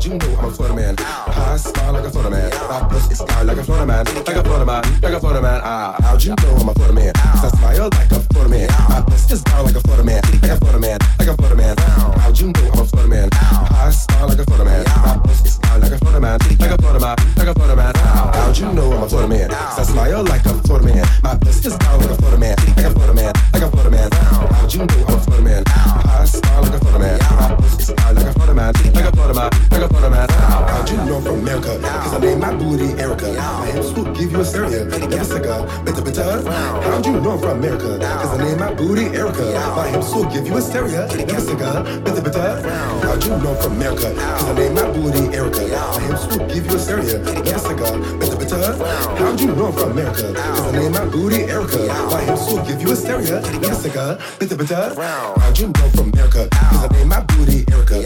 You 0.03 0.15
know 0.15 0.35
I'm 0.37 0.45
a 0.45 0.51
photo 0.51 0.75
man? 0.75 0.95
I 0.99 1.55
smile 1.55 1.93
like 1.93 2.03
a 2.03 2.09
photo 2.09 2.29
man. 2.29 2.49
My 2.67 2.87
bust 2.89 3.09
is 3.09 3.21
gone 3.21 3.47
like 3.47 3.55
a 3.55 3.63
photo 3.63 3.85
man. 3.85 4.03
Like 4.03 4.35
a 4.35 4.43
photo 4.43 4.65
man. 4.65 4.83
Like 5.01 5.13
a 5.13 5.19
photo 5.21 5.41
man. 5.41 5.61
Ah, 5.63 5.95
how'd 6.01 6.21
you 6.21 6.35
know 6.35 6.55
I'm 6.59 6.67
a 6.67 6.73
photo 6.73 6.91
man? 6.91 7.13
I 7.15 7.47
smile 7.47 7.89
like 7.89 8.11
a 8.11 8.19
photo 8.33 8.49
man. 8.49 8.67
My 8.89 9.01
bust 9.01 9.31
is 9.31 9.41
gone 9.43 9.63
like 9.63 9.75
a 9.75 9.79
photo 9.79 10.03
man. 10.03 10.21
Like 10.41 10.51
a 10.51 10.57
photo 10.57 10.79
man. 10.79 10.99
Like 11.19 11.27
a 11.29 11.35
photo 11.37 11.55
man. 11.55 11.77
How'd 11.77 12.37
you 12.37 12.47
know 12.47 12.71
I'm 12.73 12.79
a 12.79 12.85
photo 12.85 13.07
man? 13.07 13.29
I 13.31 13.91
smile 13.91 14.27
like 14.27 14.39
a 14.39 14.43
photo 14.43 14.65
man. 14.65 14.83
My 15.05 15.17
bust 15.23 15.45
is 15.45 15.62
gone 15.73 15.81
like 15.81 16.01
a 16.01 16.05
photo 16.05 16.19
man. 16.19 16.39
Like 16.59 16.71
a 16.71 16.81
photo 16.81 16.99
man. 16.99 17.15
Like 17.37 17.47
a 17.47 17.53
photo 17.53 17.75
man. 17.75 17.95
How'd 17.95 18.57
you 18.57 18.73
know 18.73 18.91
I'm 18.91 19.03
a 19.03 19.09
photo 19.09 19.27
man? 19.27 19.51
I 19.51 19.83
smile 19.83 20.23
like 20.23 20.45
a 20.45 20.53
photo 20.67 20.83
man. 20.83 21.05
My 21.23 21.35
bust 21.35 21.65
is 21.65 21.77
gone 21.77 21.99
like 21.99 22.09
a 22.09 22.15
photo 22.21 22.37
man. 22.37 22.55
Like 22.75 22.85
a 22.85 22.91
photo 22.91 23.13
man. 23.13 23.33
Like 23.53 23.63
a 23.63 23.69
photo 23.69 23.89
man. 23.89 24.09
How'd 24.11 24.73
you 24.73 24.79
know 24.79 25.05
I'm 25.07 25.13
a 25.13 25.19
photo 25.19 25.41
man? 25.41 25.63
I 25.67 26.25
smile 26.25 26.61
like 26.61 26.73
a 26.73 26.79
photo 26.79 26.99
man. 26.99 27.19
My 27.19 27.55
bust 27.55 27.81
is 27.81 27.89
gone 27.89 28.15
like 28.15 28.25
a 28.25 28.33
photo 28.33 28.53
man. 28.53 28.73
Like 28.93 29.05
a 29.05 29.11
photo 29.17 29.33
man. 29.33 29.49
Like 29.71 29.81
a 29.81 29.87
photo 29.87 30.09
man. 30.09 30.29
How'd 30.29 30.89
you 30.89 30.97
know 30.97 31.17
I'm 31.17 31.23
from 31.23 31.39
America? 31.39 31.79
Cause 31.81 32.13
I 32.13 32.19
named 32.19 32.41
my 32.41 32.53
booty 32.55 33.01
Erica. 33.01 33.33
My 33.33 33.65
hips 33.71 33.91
will 33.93 34.13
give 34.13 34.31
you 34.31 34.41
a 34.41 34.45
stereo. 34.45 34.85
Never 34.85 35.23
cigar. 35.23 35.83
Bitter 35.83 36.01
bitter. 36.01 36.51
How'd 36.51 37.05
you 37.05 37.19
know 37.19 37.31
I'm 37.31 37.39
from 37.39 37.57
America? 37.57 37.99
Cause 37.99 38.39
I 38.39 38.43
named 38.43 38.59
my 38.59 38.73
booty 38.73 39.05
Erica. 39.05 39.43
My 39.75 39.87
hips 39.87 40.13
will 40.13 40.29
give 40.29 40.47
you 40.47 40.57
a 40.57 40.61
stereo. 40.61 41.07
Never 41.07 41.41
cigar. 41.41 41.83
Bitter 42.01 42.21
bitter. 42.21 42.69
How'd 43.01 43.23
you 43.23 43.29
know 43.29 43.55
I'm 43.55 43.61
from 43.61 43.73
America? 43.73 44.13
Cause 44.13 44.43
I 44.43 44.53
named 44.53 44.75
my 44.75 44.91
booty 44.91 45.35
Erica. 45.35 45.62
My 45.71 45.99
hips 45.99 46.27
will 46.27 46.45
give 46.47 46.65
you 46.65 46.75
a 46.75 46.79
stereo. 46.79 47.23
Never 47.23 47.59
cigar. 47.59 47.99
Bitter 48.19 48.35
bitter. 48.35 48.85
How'd 49.17 49.39
you 49.39 49.47
know 49.55 49.67
I'm 49.67 49.73
from 49.73 49.91
America? 49.91 50.33
Cause 50.33 50.61
I 50.61 50.71
named 50.77 50.93
my 50.93 51.05
booty 51.05 51.43
Erica. 51.43 51.77
My 52.11 52.21
hips 52.21 52.51
will 52.51 52.65
give 52.65 52.81
you 52.81 52.91
a 52.91 52.95
stereo. 52.95 53.41
Never 53.59 53.75
cigar. 53.75 54.19
Bitter 54.39 54.55
bitter. 54.57 54.93
How'd 54.95 55.59
you 55.59 55.67
know 55.67 55.89
from 55.95 56.11
America? 56.11 56.49
Cause 56.51 56.83
I 56.83 56.87
named 56.93 57.09
my 57.09 57.21
booty 57.21 57.65
Erica. 57.71 58.03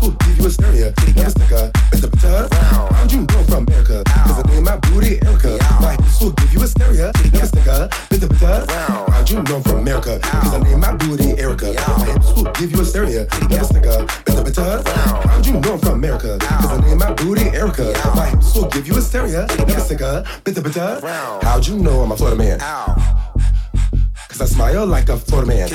Hips 0.00 0.16
give 0.26 0.38
you 0.38 0.46
a 0.46 0.50
stereo. 0.50 0.92
Never 1.14 1.30
cigar. 1.30 1.70
Bitter 1.90 2.08
bitter. 2.08 2.48
How'd 2.54 3.12
you 3.12 3.20
know 3.20 3.38
I'm 3.38 3.44
from 3.44 3.66
America? 3.66 4.02
Cause 4.06 4.38
I 4.38 4.42
named 4.48 4.64
my 4.64 4.76
booty 4.76 5.20
Erica. 5.22 5.58
My 5.80 5.92
hips 5.92 6.18
give 6.18 6.52
you 6.52 6.62
a 6.62 6.66
stereo. 6.66 7.12
Never 7.32 7.46
cigar. 7.46 7.88
Bitter 8.08 8.28
bitter. 8.28 8.66
How'd 8.68 9.30
you 9.30 9.42
know 9.42 9.56
I'm 9.56 9.62
from 9.62 9.78
America? 9.78 10.18
Cause 10.22 10.54
I 10.54 10.58
named 10.62 10.80
my 10.80 10.96
booty 10.96 11.38
Erica. 11.38 11.74
My 11.74 12.04
hips 12.06 12.60
give 12.60 12.72
you 12.72 12.80
a 12.80 12.84
stereo. 12.84 13.26
Never 13.48 13.64
cigar. 13.64 14.06
Bitter 14.24 14.44
bitter. 14.44 14.82
How'd 15.28 15.46
you 15.46 15.60
know 15.60 15.72
I'm 15.74 15.78
from 15.78 15.94
America? 15.94 16.38
Cause 16.40 16.70
I 16.70 16.80
named 16.80 17.00
my 17.00 17.12
booty 17.12 17.48
Erica. 17.48 17.92
My 18.16 18.26
hips 18.26 18.58
give 18.72 18.88
you 18.88 18.96
a 18.96 19.02
stereo. 19.02 19.46
Never 19.46 19.80
cigar. 19.80 20.24
Bitter 20.44 20.62
bitter. 20.62 21.00
How'd 21.42 21.66
you 21.66 21.76
know 21.78 22.00
I'm 22.00 22.12
a 22.12 22.16
Florida 22.16 22.36
man? 22.36 22.58
Cause 22.58 24.40
I 24.40 24.46
smile 24.46 24.86
like 24.86 25.08
a 25.08 25.16
Florida 25.16 25.48
man. 25.48 25.68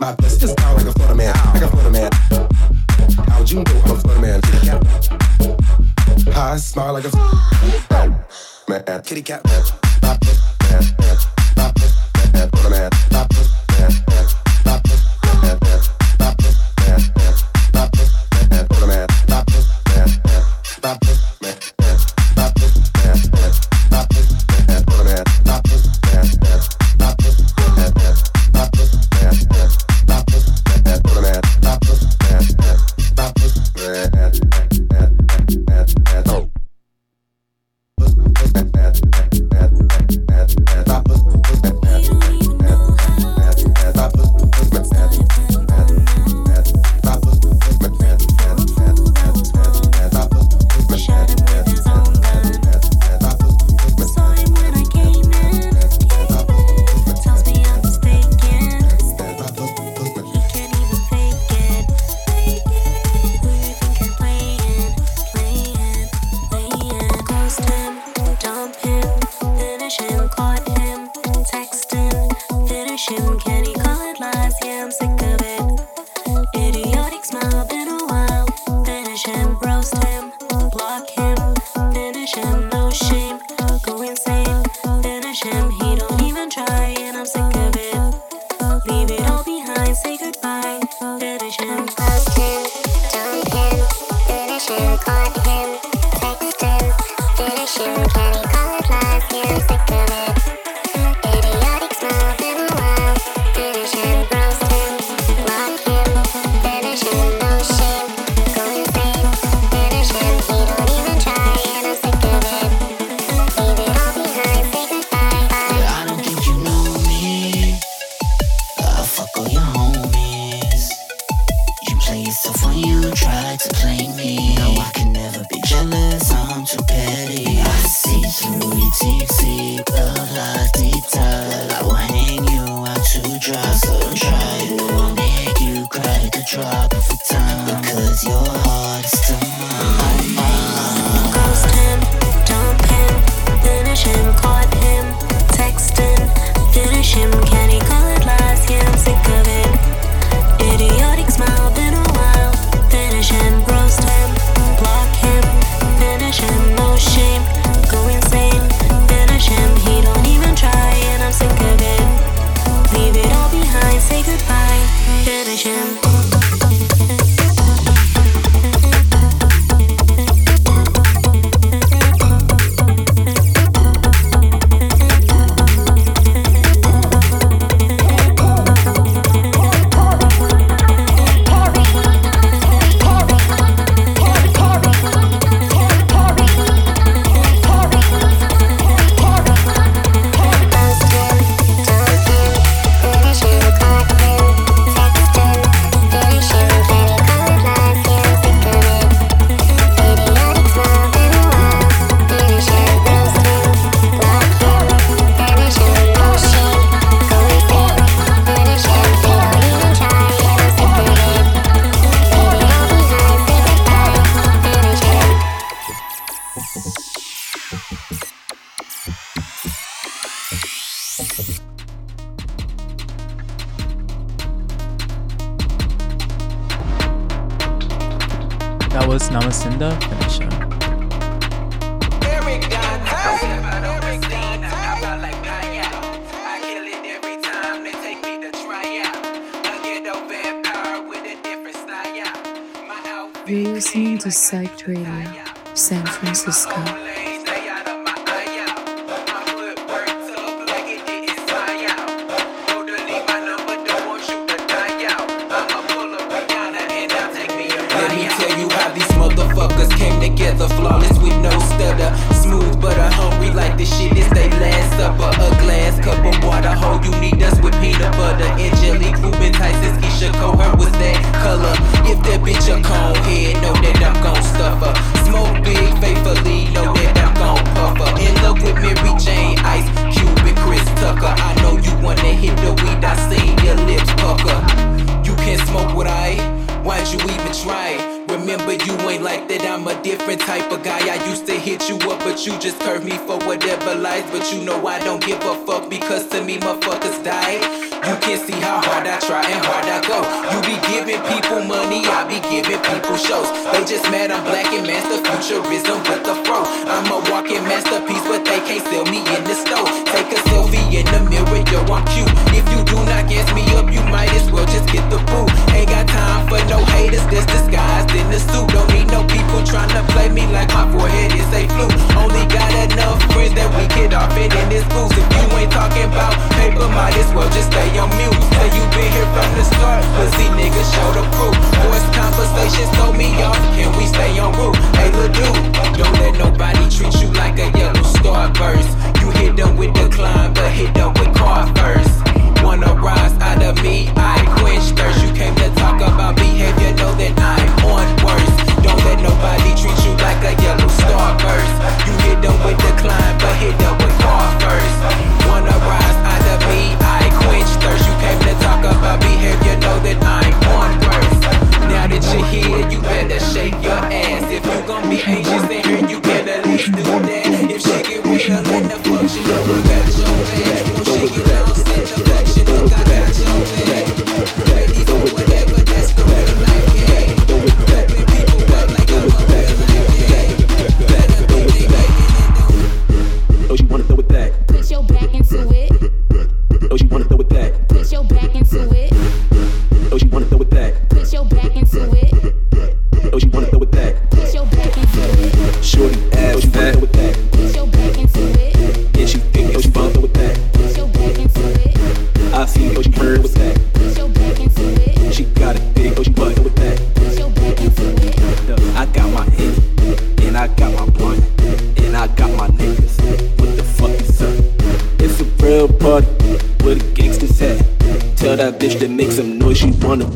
My 0.00 0.14
bust 0.14 0.42
is 0.42 0.54
down 0.54 0.76
like 0.76 0.86
a 0.86 0.92
Florida 0.92 1.14
man. 1.14 1.34
Like 1.52 1.62
a 1.62 1.68
Florida 1.68 1.90
man. 1.90 2.10
How'd 3.28 3.50
I'm 3.52 3.58
a 3.60 3.96
Florida 4.00 4.20
man? 4.22 4.40
I 6.34 6.56
smile 6.56 6.94
like 6.94 7.04
a 7.04 7.10
man. 8.66 9.02
Kitty 9.02 9.20
cat. 9.20 9.44
My 9.44 10.16
bust, 10.16 10.40
man. 10.62 10.82
My 11.54 11.70
bust, 11.72 11.98
man, 12.32 12.48
Florida 12.48 12.70
man. 12.70 12.90
My 13.12 13.26
bust, 13.26 13.49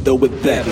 though 0.05 0.15
with 0.15 0.43
back. 0.43 0.64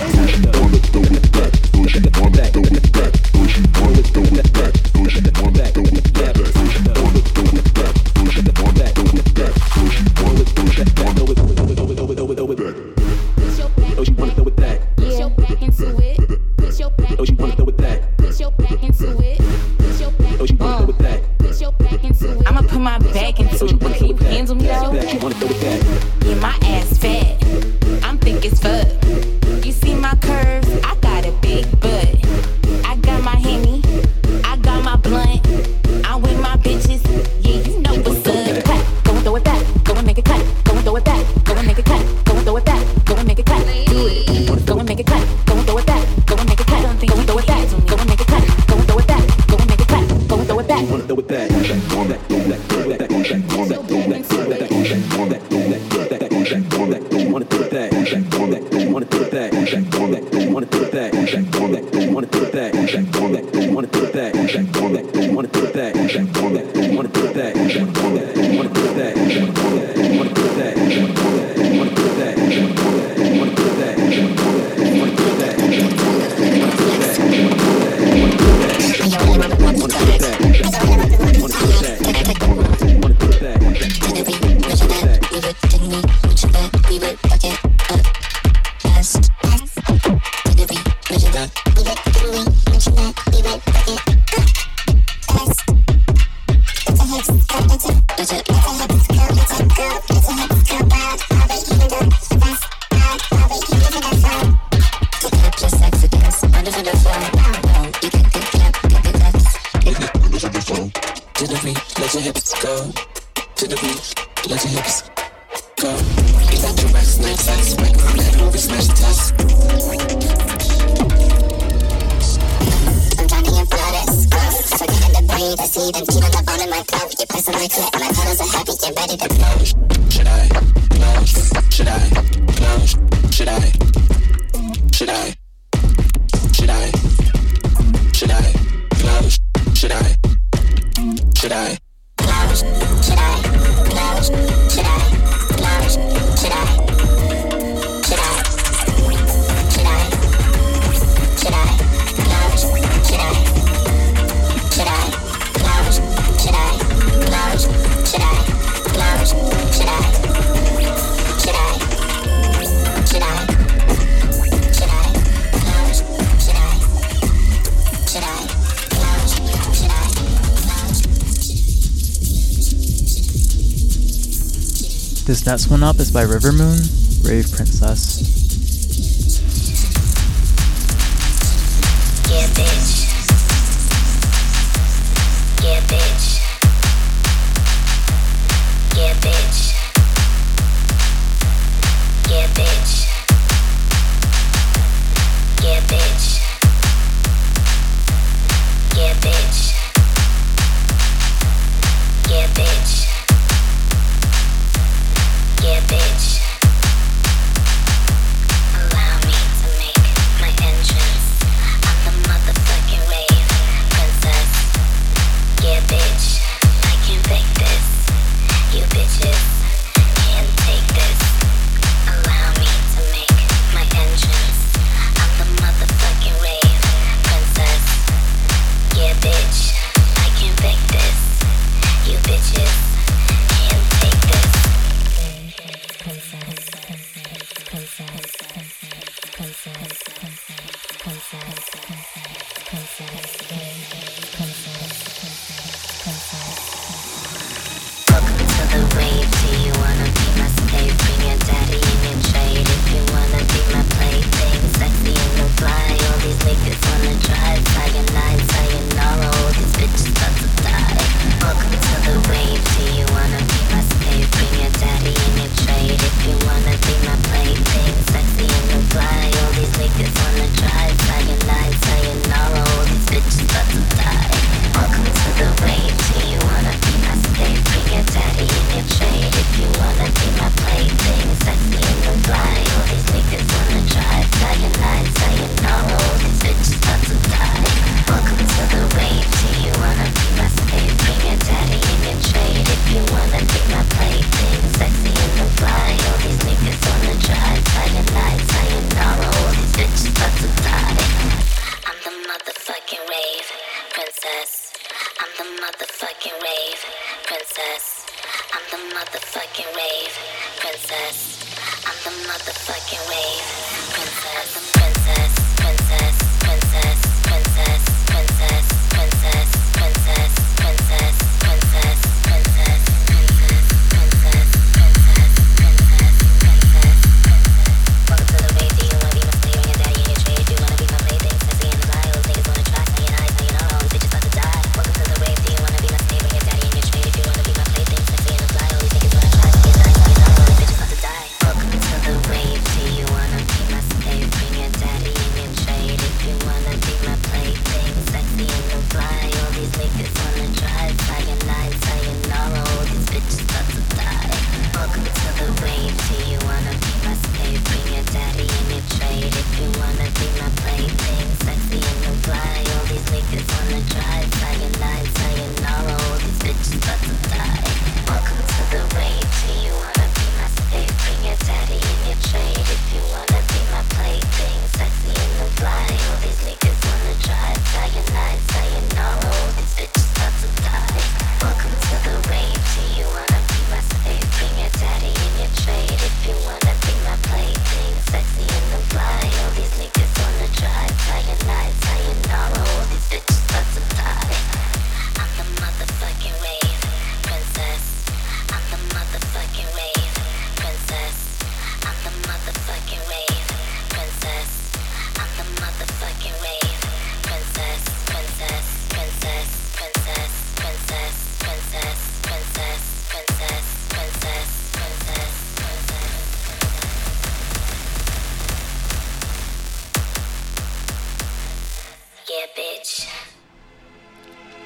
Next 175.47 175.69
one 175.69 175.82
up 175.82 175.98
is 175.98 176.10
by 176.10 176.23
River 176.23 176.52
Moon, 176.52 176.78
Rave 177.23 177.51
Princess. 177.51 178.11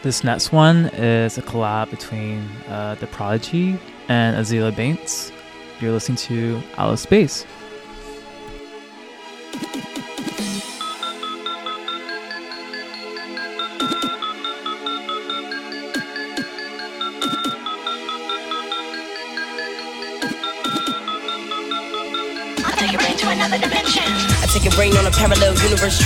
This 0.07 0.23
next 0.23 0.53
one 0.53 0.87
is 0.95 1.37
a 1.37 1.43
collab 1.43 1.91
between 1.91 2.49
uh, 2.69 2.95
The 2.95 3.09
Prodigy 3.09 3.77
and 4.07 4.37
Azealia 4.37 4.77
Banks. 4.77 5.33
You're 5.81 5.91
listening 5.91 6.19
to 6.19 6.63
Alice 6.79 7.01
Space. 7.01 7.45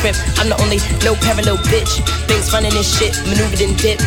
I'm 0.01 0.49
the 0.49 0.57
only 0.65 0.81
no 1.05 1.13
parallel 1.21 1.61
bitch. 1.69 2.01
Things 2.25 2.49
running 2.57 2.73
in 2.73 2.81
shit, 2.81 3.13
maneuvered 3.29 3.61
and 3.61 3.77
dip. 3.77 4.01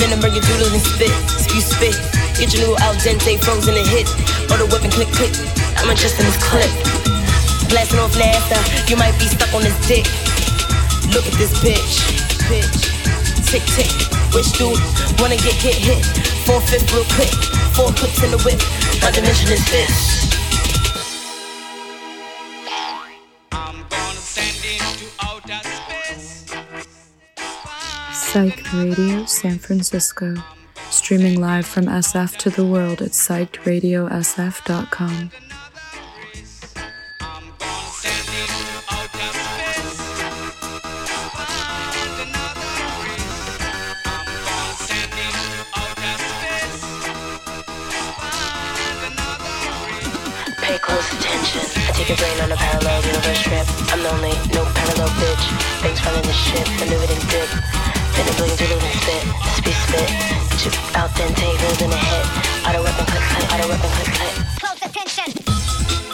Venom 0.00 0.16
bring 0.16 0.32
your 0.32 0.40
doodle 0.48 0.72
and 0.72 0.80
spit, 0.80 1.12
spew 1.36 1.60
spit. 1.60 1.92
Get 2.40 2.56
your 2.56 2.64
new 2.64 2.74
al 2.80 2.96
dente 3.04 3.36
frozen 3.44 3.76
and 3.76 3.84
hit. 3.84 4.08
Or 4.48 4.56
the 4.56 4.64
weapon 4.72 4.88
click 4.88 5.12
click. 5.12 5.36
I'm 5.76 5.92
just 5.92 6.16
in 6.16 6.24
this 6.24 6.40
clip. 6.40 6.72
Blasting 7.68 8.00
off 8.00 8.16
NASA, 8.16 8.56
you 8.88 8.96
might 8.96 9.12
be 9.20 9.28
stuck 9.28 9.52
on 9.52 9.60
this 9.60 9.76
dick. 9.84 10.08
Look 11.12 11.28
at 11.28 11.36
this 11.36 11.52
bitch. 11.60 12.00
Bitch. 12.48 12.88
Tick 13.44 13.64
tick. 13.76 13.92
Which 14.32 14.48
dude 14.56 14.80
wanna 15.20 15.36
get 15.36 15.52
hit 15.60 15.76
hit? 15.76 16.00
Four 16.48 16.64
fifth 16.64 16.88
real 16.96 17.04
quick. 17.12 17.32
Four 17.76 17.92
clips 17.92 18.24
in 18.24 18.32
the 18.32 18.40
whip. 18.40 18.60
My 19.04 19.12
dimension 19.12 19.52
is 19.52 19.60
this. 19.68 20.05
Psych 28.36 28.60
Radio 28.74 29.24
San 29.24 29.58
Francisco. 29.58 30.34
Streaming 30.90 31.40
live 31.40 31.64
from 31.64 31.86
SF 31.86 32.36
to 32.36 32.50
the 32.50 32.66
world 32.66 33.00
at 33.00 33.12
psychedradiosf.com. 33.12 35.30
Pay 50.60 50.76
close 50.76 51.10
attention. 51.14 51.62
I 51.88 51.92
take 51.94 52.10
your 52.10 52.18
brain 52.18 52.38
on 52.42 52.52
a 52.52 52.56
parallel 52.56 53.02
universe 53.02 53.40
trip. 53.40 53.66
I'm 53.94 54.04
only 54.04 54.34
no 54.52 54.66
parallel 54.74 55.08
bitch. 55.16 55.46
Things 55.80 56.04
running 56.04 56.20
the 56.20 56.34
ship, 56.34 56.68
maneuvered 56.78 57.10
and 57.10 57.26
dip. 57.30 57.48
Then 58.16 58.28
it 58.28 58.36
blinks, 58.38 58.56
doodle 58.56 58.78
and 58.80 59.00
spit. 59.00 59.22
Spit. 59.76 60.08
Get 60.50 60.64
you 60.64 60.72
out 60.94 61.14
then 61.16 61.34
take 61.34 61.60
holes 61.60 61.82
in 61.82 61.90
the 61.90 61.96
hit. 61.96 62.26
Auto 62.66 62.82
weapon 62.82 63.04
click 63.06 63.22
click. 63.22 63.52
Auto 63.52 63.68
weapon 63.68 63.90
click 63.90 64.14
click. 64.16 64.34
Close 64.58 64.82
attention. 64.82 65.45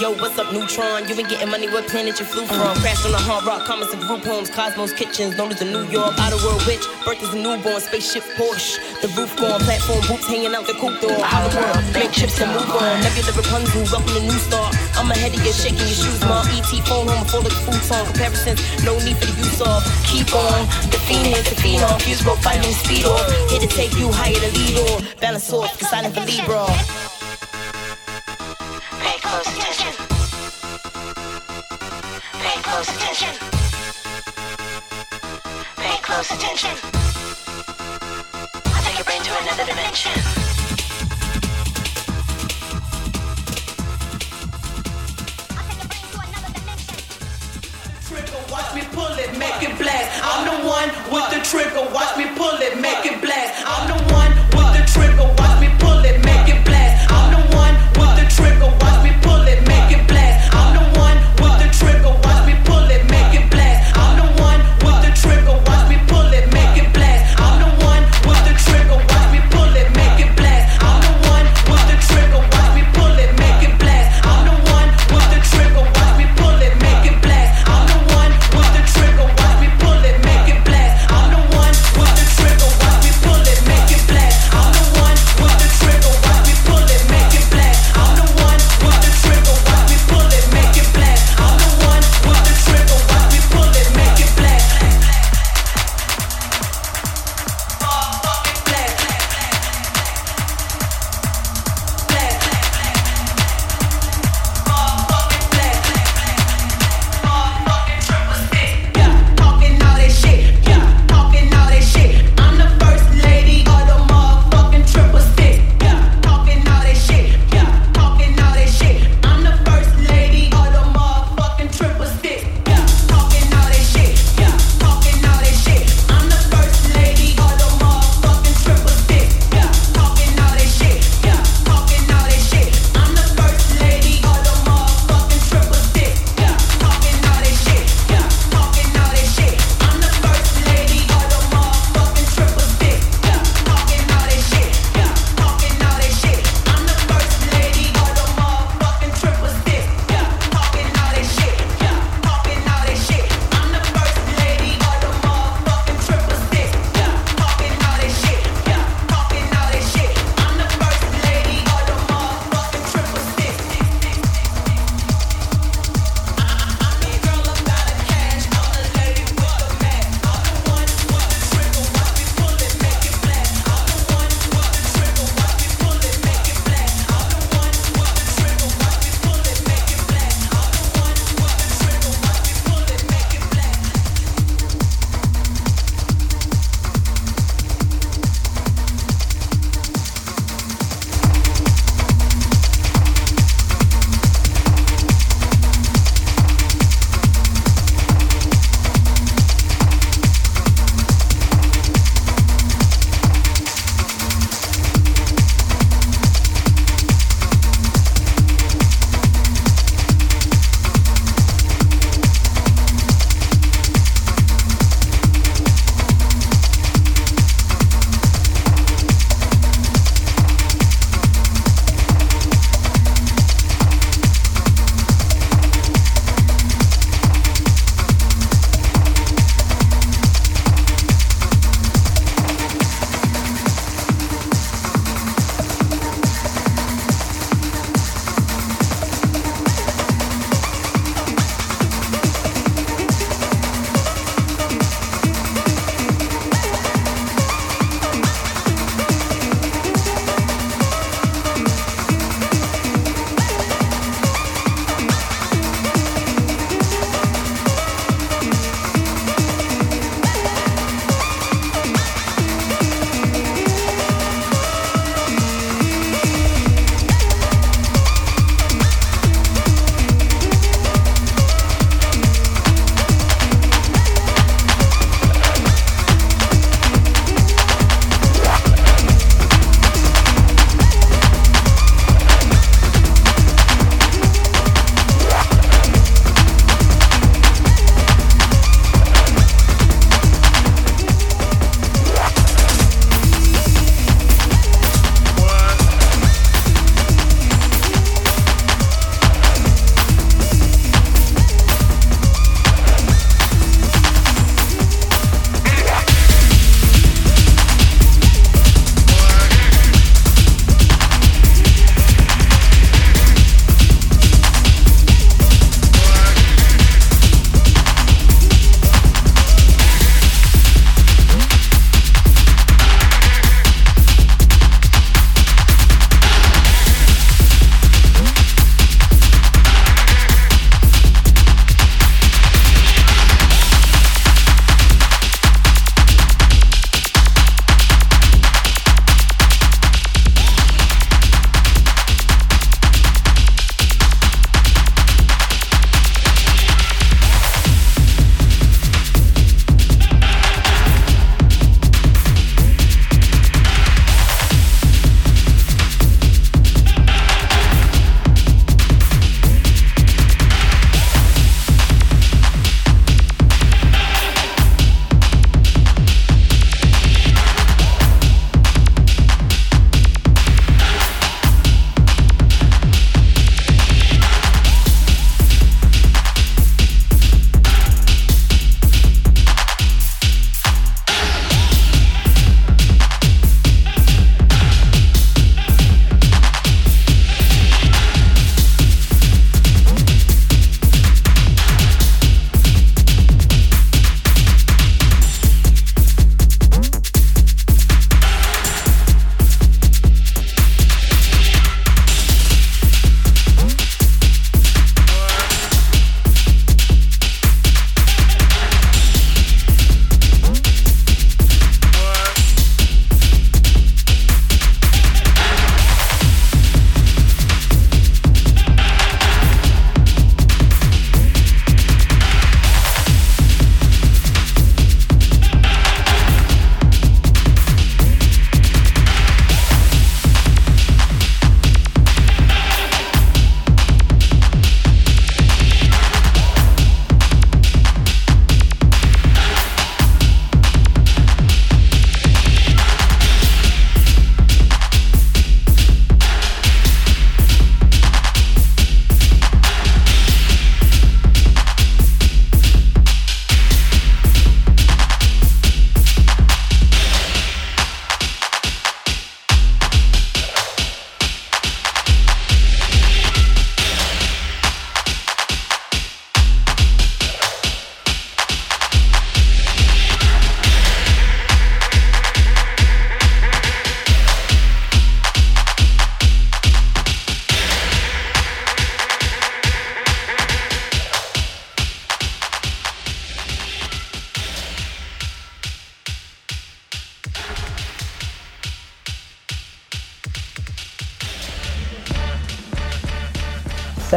Yo, 0.03 0.11
what's 0.19 0.37
up, 0.37 0.51
Neutron? 0.51 1.07
You 1.07 1.15
been 1.15 1.31
getting 1.31 1.47
money, 1.47 1.71
what 1.71 1.87
planet 1.87 2.19
you 2.19 2.27
flew 2.27 2.43
from? 2.43 2.75
Crashed 2.83 3.07
on 3.07 3.15
the 3.15 3.23
hard 3.23 3.47
rock, 3.47 3.63
comments 3.71 3.95
and 3.95 4.03
group 4.03 4.27
homes, 4.27 4.51
Cosmos 4.51 4.91
kitchens, 4.91 5.39
known 5.39 5.55
as 5.55 5.63
the 5.63 5.65
New 5.71 5.87
York 5.95 6.19
outer 6.19 6.43
world 6.43 6.59
witch. 6.67 6.83
Birth 7.07 7.23
is 7.23 7.31
a 7.31 7.39
newborn, 7.39 7.79
spaceship 7.79 8.27
Porsche. 8.35 8.83
The 8.99 9.07
roof 9.15 9.31
gone, 9.39 9.63
platform 9.63 10.03
boots 10.11 10.27
hanging 10.27 10.59
out 10.59 10.67
the 10.67 10.75
coupe 10.75 10.99
door. 10.99 11.23
Outer 11.23 11.55
world, 11.55 11.79
make 11.95 12.11
chips 12.11 12.35
and 12.43 12.51
move 12.51 12.67
on. 12.75 12.99
Nebula 12.99 13.31
Rapunzel, 13.31 13.87
welcome 13.95 14.11
to 14.19 14.23
New 14.27 14.43
Star. 14.43 14.75
I'm 14.99 15.07
ahead 15.07 15.39
of 15.39 15.43
you, 15.47 15.55
shaking 15.55 15.87
your 15.87 15.95
shoes, 15.95 16.19
mom. 16.27 16.51
ET 16.51 16.67
phone 16.83 17.07
home, 17.07 17.23
full 17.31 17.47
of 17.47 17.55
futon. 17.63 18.03
Comparisons, 18.11 18.59
no 18.83 18.99
need 19.07 19.15
for 19.23 19.31
the 19.31 19.39
use 19.39 19.63
of. 19.63 19.87
Keep 20.11 20.35
on, 20.35 20.67
the 20.91 20.99
fiend 21.07 21.31
is 21.31 21.47
the 21.47 21.55
fiend 21.63 21.87
on. 21.87 22.03
Fuse 22.03 22.27
broke, 22.27 22.43
fighting 22.43 22.75
speed 22.75 23.07
off. 23.07 23.23
Here 23.55 23.63
to 23.63 23.71
take 23.71 23.95
you 23.95 24.11
higher 24.11 24.35
to 24.35 24.51
lead 24.51 24.83
on. 24.83 25.07
Balance 25.23 25.47
off, 25.55 25.79
deciding 25.79 26.11
for 26.11 26.27
Libra. 26.27 26.67
Pay 26.67 27.02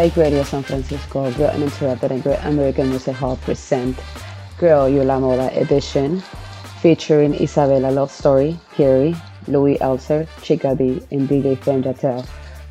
Psych 0.06 0.18
Radio 0.18 0.44
San 0.44 0.62
Francisco, 0.62 1.32
Girl 1.32 1.50
and 1.50 1.64
Interrupted 1.64 2.12
and 2.12 2.22
Great 2.22 2.38
American 2.44 2.90
Music 2.90 3.16
Hall 3.16 3.38
present 3.38 3.98
Girl 4.60 4.88
You 4.88 5.04
La 5.04 5.18
Moda 5.18 5.50
Edition 5.58 6.22
featuring 6.80 7.34
Isabella 7.34 7.90
Lovestory, 7.90 8.56
Carrie, 8.76 9.16
Louis 9.48 9.80
Elser, 9.80 10.28
Chica 10.44 10.76
B, 10.76 11.02
and 11.10 11.28
DJ 11.28 11.58
Fem 11.58 11.82
Jatel. 11.82 12.24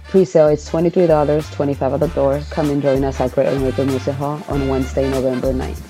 Pre-sale 0.05 0.47
is 0.47 0.71
$23, 0.71 1.53
25 1.53 1.95
at 1.95 1.99
the 1.99 2.07
door. 2.15 2.41
Come 2.51 2.71
and 2.71 2.81
join 2.81 3.03
us 3.03 3.21
at 3.21 3.33
Great 3.33 3.49
American 3.49 3.89
Music 3.89 4.15
Hall 4.15 4.41
on 4.49 4.69
Wednesday, 4.69 5.11
November 5.11 5.53
9th. 5.53 5.83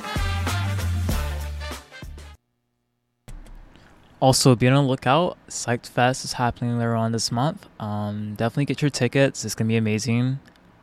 Also, 4.19 4.57
be 4.57 4.67
on 4.67 4.73
the 4.83 4.89
lookout. 4.89 5.37
Psyched 5.51 5.89
Fest 5.89 6.25
is 6.25 6.33
happening 6.33 6.79
later 6.79 6.95
on 6.95 7.13
this 7.13 7.31
month. 7.31 7.67
Um, 7.79 8.35
definitely 8.35 8.65
get 8.65 8.81
your 8.81 8.91
tickets. 8.91 9.45
It's 9.45 9.55
gonna 9.55 9.69
be 9.69 9.77
amazing, 9.77 10.39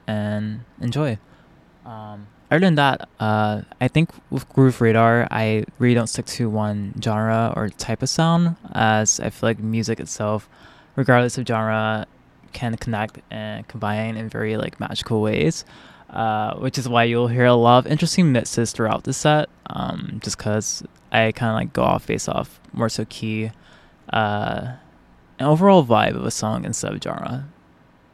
and 0.07 0.61
enjoy. 0.80 1.18
Um, 1.86 2.28
other 2.49 2.60
than 2.60 2.76
that, 2.76 3.07
uh, 3.19 3.61
I 3.80 3.88
think 3.88 4.10
with 4.30 4.48
Groove 4.49 4.82
Radar, 4.82 5.28
I 5.32 5.65
really 5.80 5.95
don't 5.95 6.07
stick 6.07 6.26
to 6.28 6.49
one 6.49 6.94
genre 7.02 7.53
or 7.56 7.69
type 7.69 8.02
of 8.02 8.10
sound, 8.10 8.56
as 8.73 9.19
I 9.19 9.30
feel 9.30 9.49
like 9.49 9.60
music 9.60 9.99
itself, 9.99 10.49
regardless 10.95 11.38
of 11.38 11.48
genre, 11.48 12.06
can 12.52 12.76
connect 12.76 13.19
and 13.32 13.65
combine 13.68 14.18
in 14.18 14.28
very 14.28 14.57
like 14.57 14.80
magical 14.80 15.22
ways. 15.22 15.64
Uh, 16.11 16.56
which 16.57 16.78
is 16.78 16.90
why 16.90 17.06
you'll 17.06 17.30
hear 17.30 17.45
a 17.45 17.53
lot 17.53 17.86
of 17.86 17.90
interesting 17.90 18.34
mixes 18.34 18.73
throughout 18.73 19.06
the 19.06 19.14
set. 19.14 19.48
Um, 19.68 20.19
just 20.22 20.38
because 20.38 20.84
I 21.10 21.32
kind 21.32 21.52
of 21.52 21.56
like 21.56 21.72
go 21.72 21.84
off 21.84 22.06
based 22.06 22.28
off 22.28 22.60
more 22.73 22.90
so 22.90 23.06
key, 23.06 23.52
uh, 24.11 24.73
an 25.40 25.45
overall 25.45 25.86
vibe 25.86 26.15
of 26.18 26.26
a 26.26 26.32
song 26.32 26.65
instead 26.65 26.94
of 26.94 27.02
genre. 27.02 27.48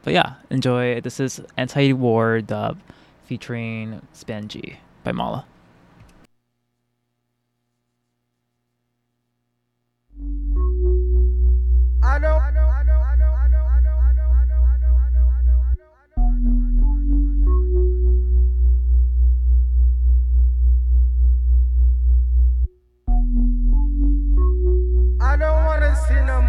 But 0.08 0.14
yeah, 0.14 0.36
enjoy. 0.48 1.02
This 1.02 1.20
is 1.20 1.42
Anti 1.58 1.92
War 1.92 2.40
Dub 2.40 2.78
featuring 3.26 4.00
Spen 4.14 4.48
G 4.48 4.78
by 5.04 5.12
Mala. 5.12 5.44
I 12.02 12.18
know, 12.20 12.40
I 25.20 25.36
don't 25.36 25.64
wanna 25.66 25.96
see 26.08 26.14
no 26.14 26.40
more. 26.40 26.47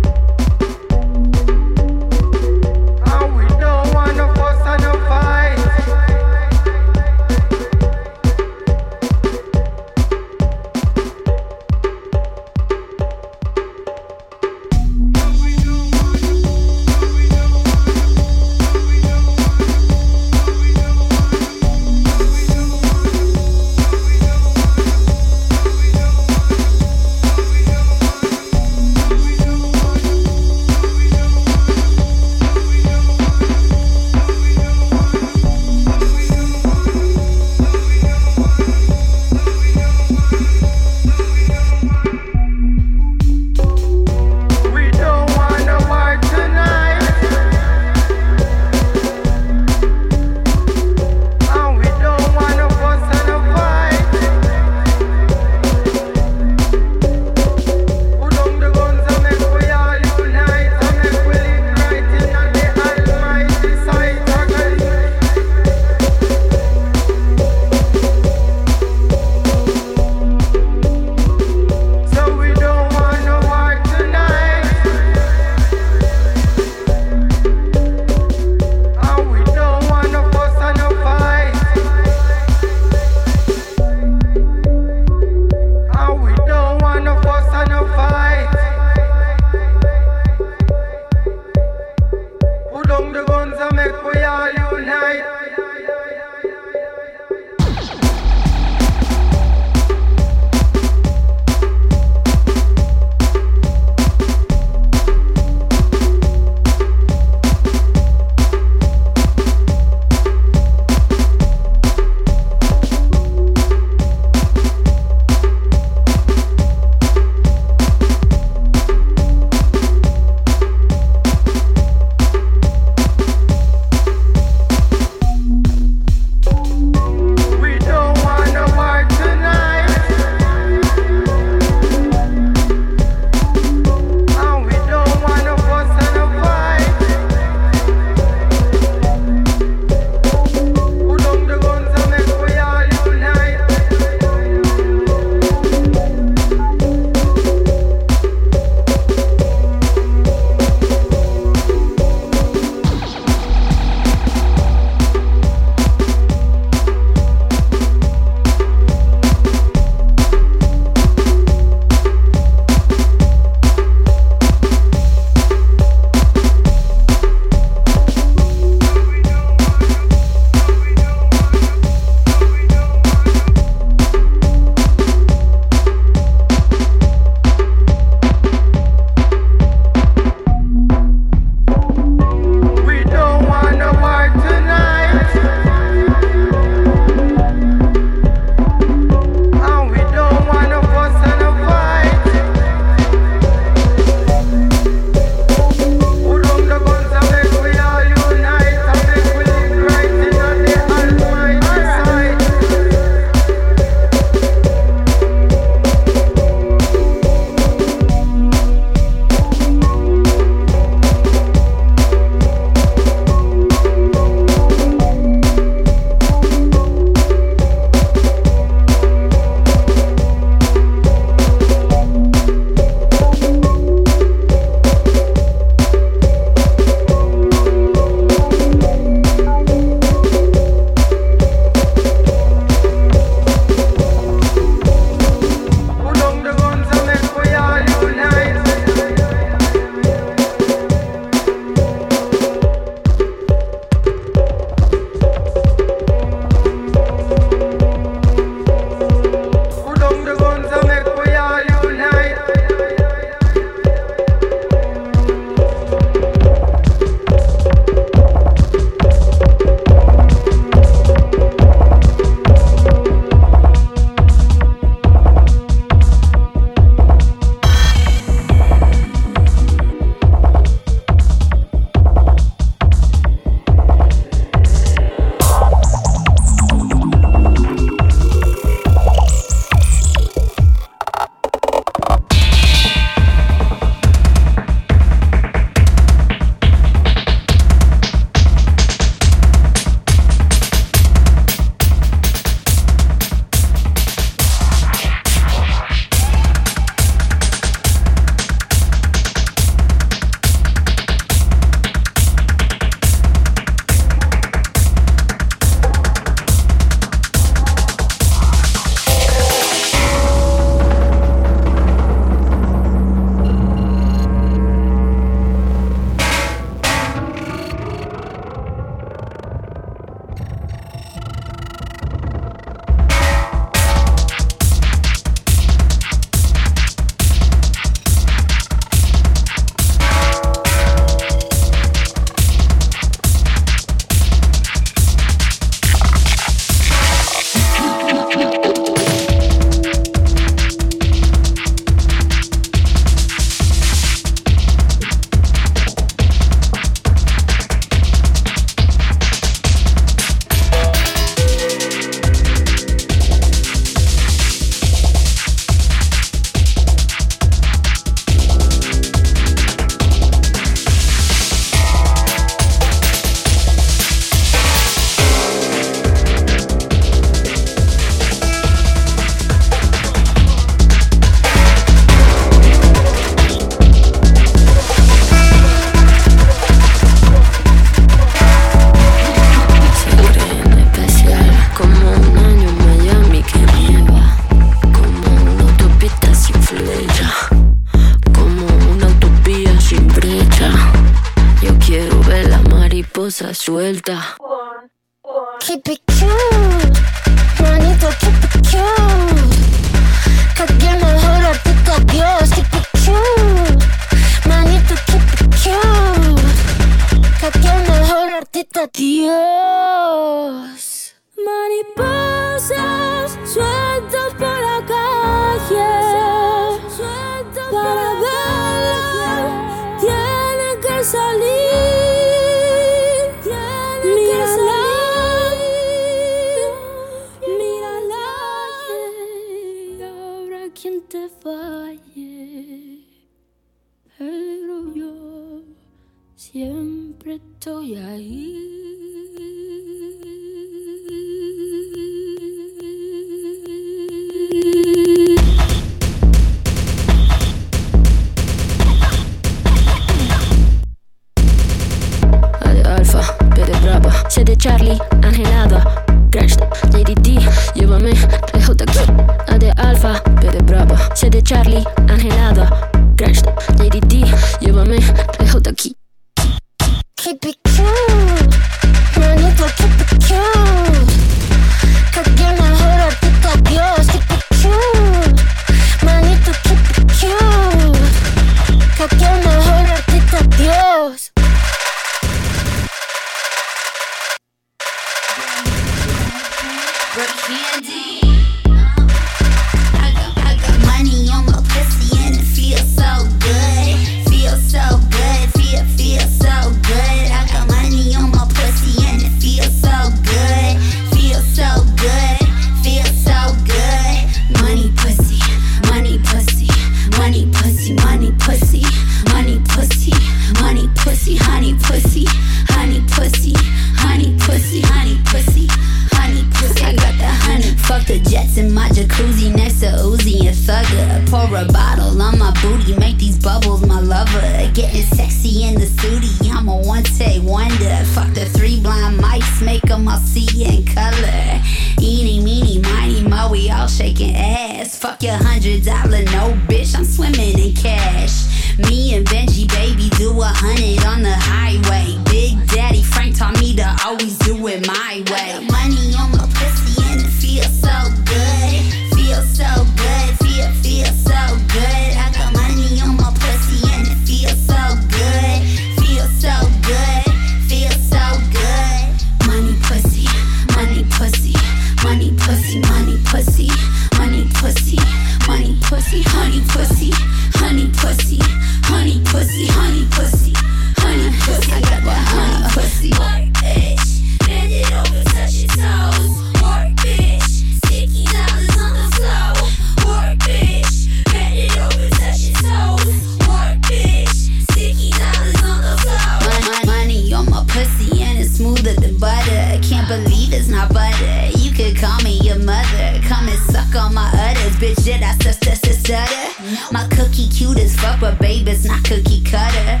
cookie 599.12 599.42
cutter. 599.44 600.00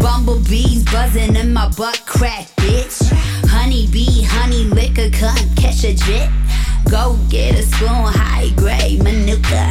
Bumblebees 0.00 0.84
buzzing 0.90 1.36
in 1.36 1.52
my 1.52 1.68
butt 1.76 2.02
crack, 2.06 2.46
bitch. 2.56 2.98
Honeybee, 3.46 4.22
honey 4.22 4.64
liquor, 4.64 5.10
cunt, 5.10 5.56
catch 5.56 5.84
a 5.84 5.94
jet. 5.94 6.30
Go 6.90 7.16
get 7.28 7.54
a 7.54 7.62
spoon, 7.62 7.88
high 7.90 8.50
grade 8.56 9.02
manuka. 9.02 9.64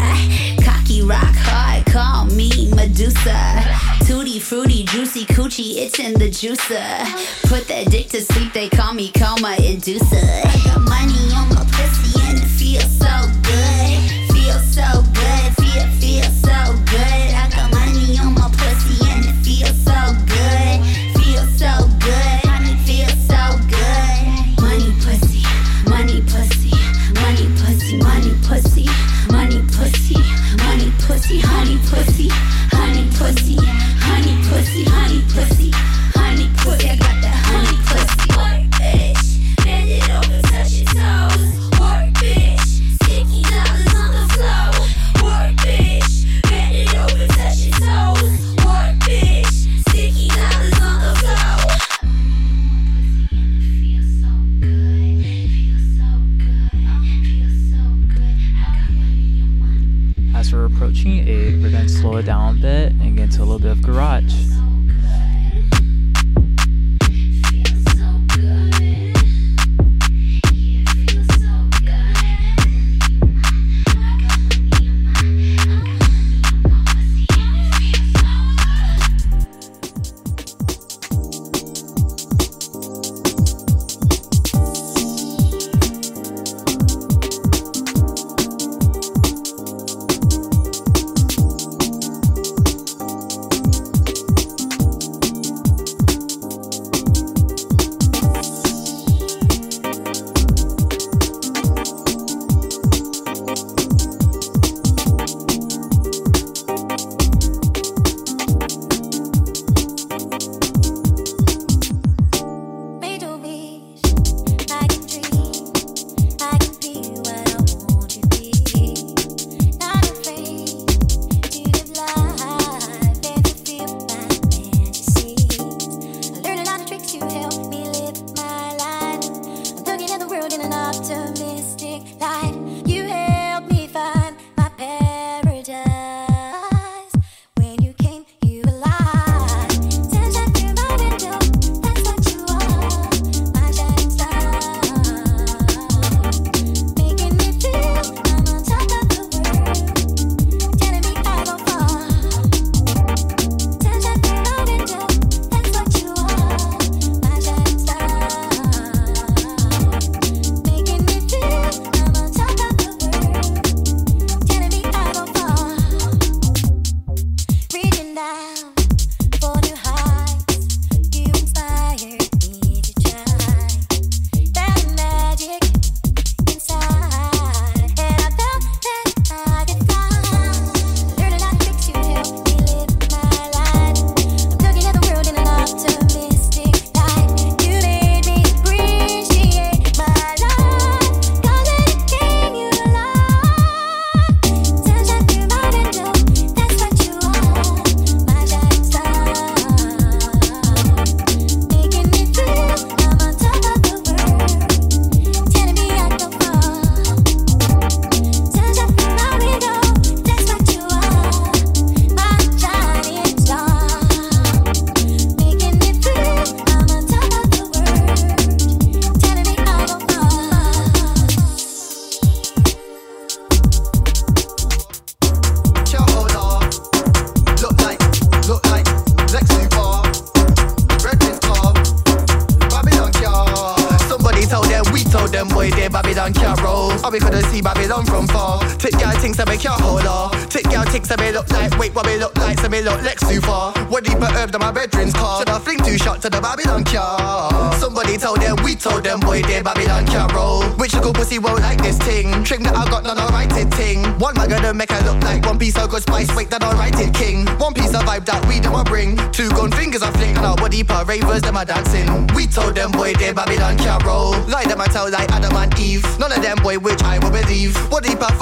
Cocky 0.64 1.02
rock 1.02 1.36
hard, 1.36 1.86
call 1.88 2.26
me 2.26 2.72
Medusa. 2.74 3.64
Tutti 4.06 4.40
fruity, 4.40 4.86
juicy 4.86 5.26
coochie, 5.26 5.78
it's 5.84 6.00
in 6.00 6.14
the 6.14 6.30
juicer. 6.30 7.04
Put 7.50 7.68
that 7.68 7.92
dick 7.92 8.08
to 8.10 8.22
sleep, 8.22 8.54
they 8.54 8.70
call 8.70 8.94
me 8.94 9.12
coma 9.12 9.56
inducer. 9.60 10.46
I 10.46 10.62
got 10.64 10.82
money 10.82 11.34
on 11.36 11.50
my 11.50 11.66
pussy 11.72 12.20
and 12.24 12.38
it 12.38 12.48
feels 12.48 12.92
so 12.98 13.16
good. 13.44 13.98
Feels 14.32 14.66
so 14.74 15.04
good, 15.14 15.56
feel, 15.58 15.88
feel 16.00 16.24
so 16.24 16.77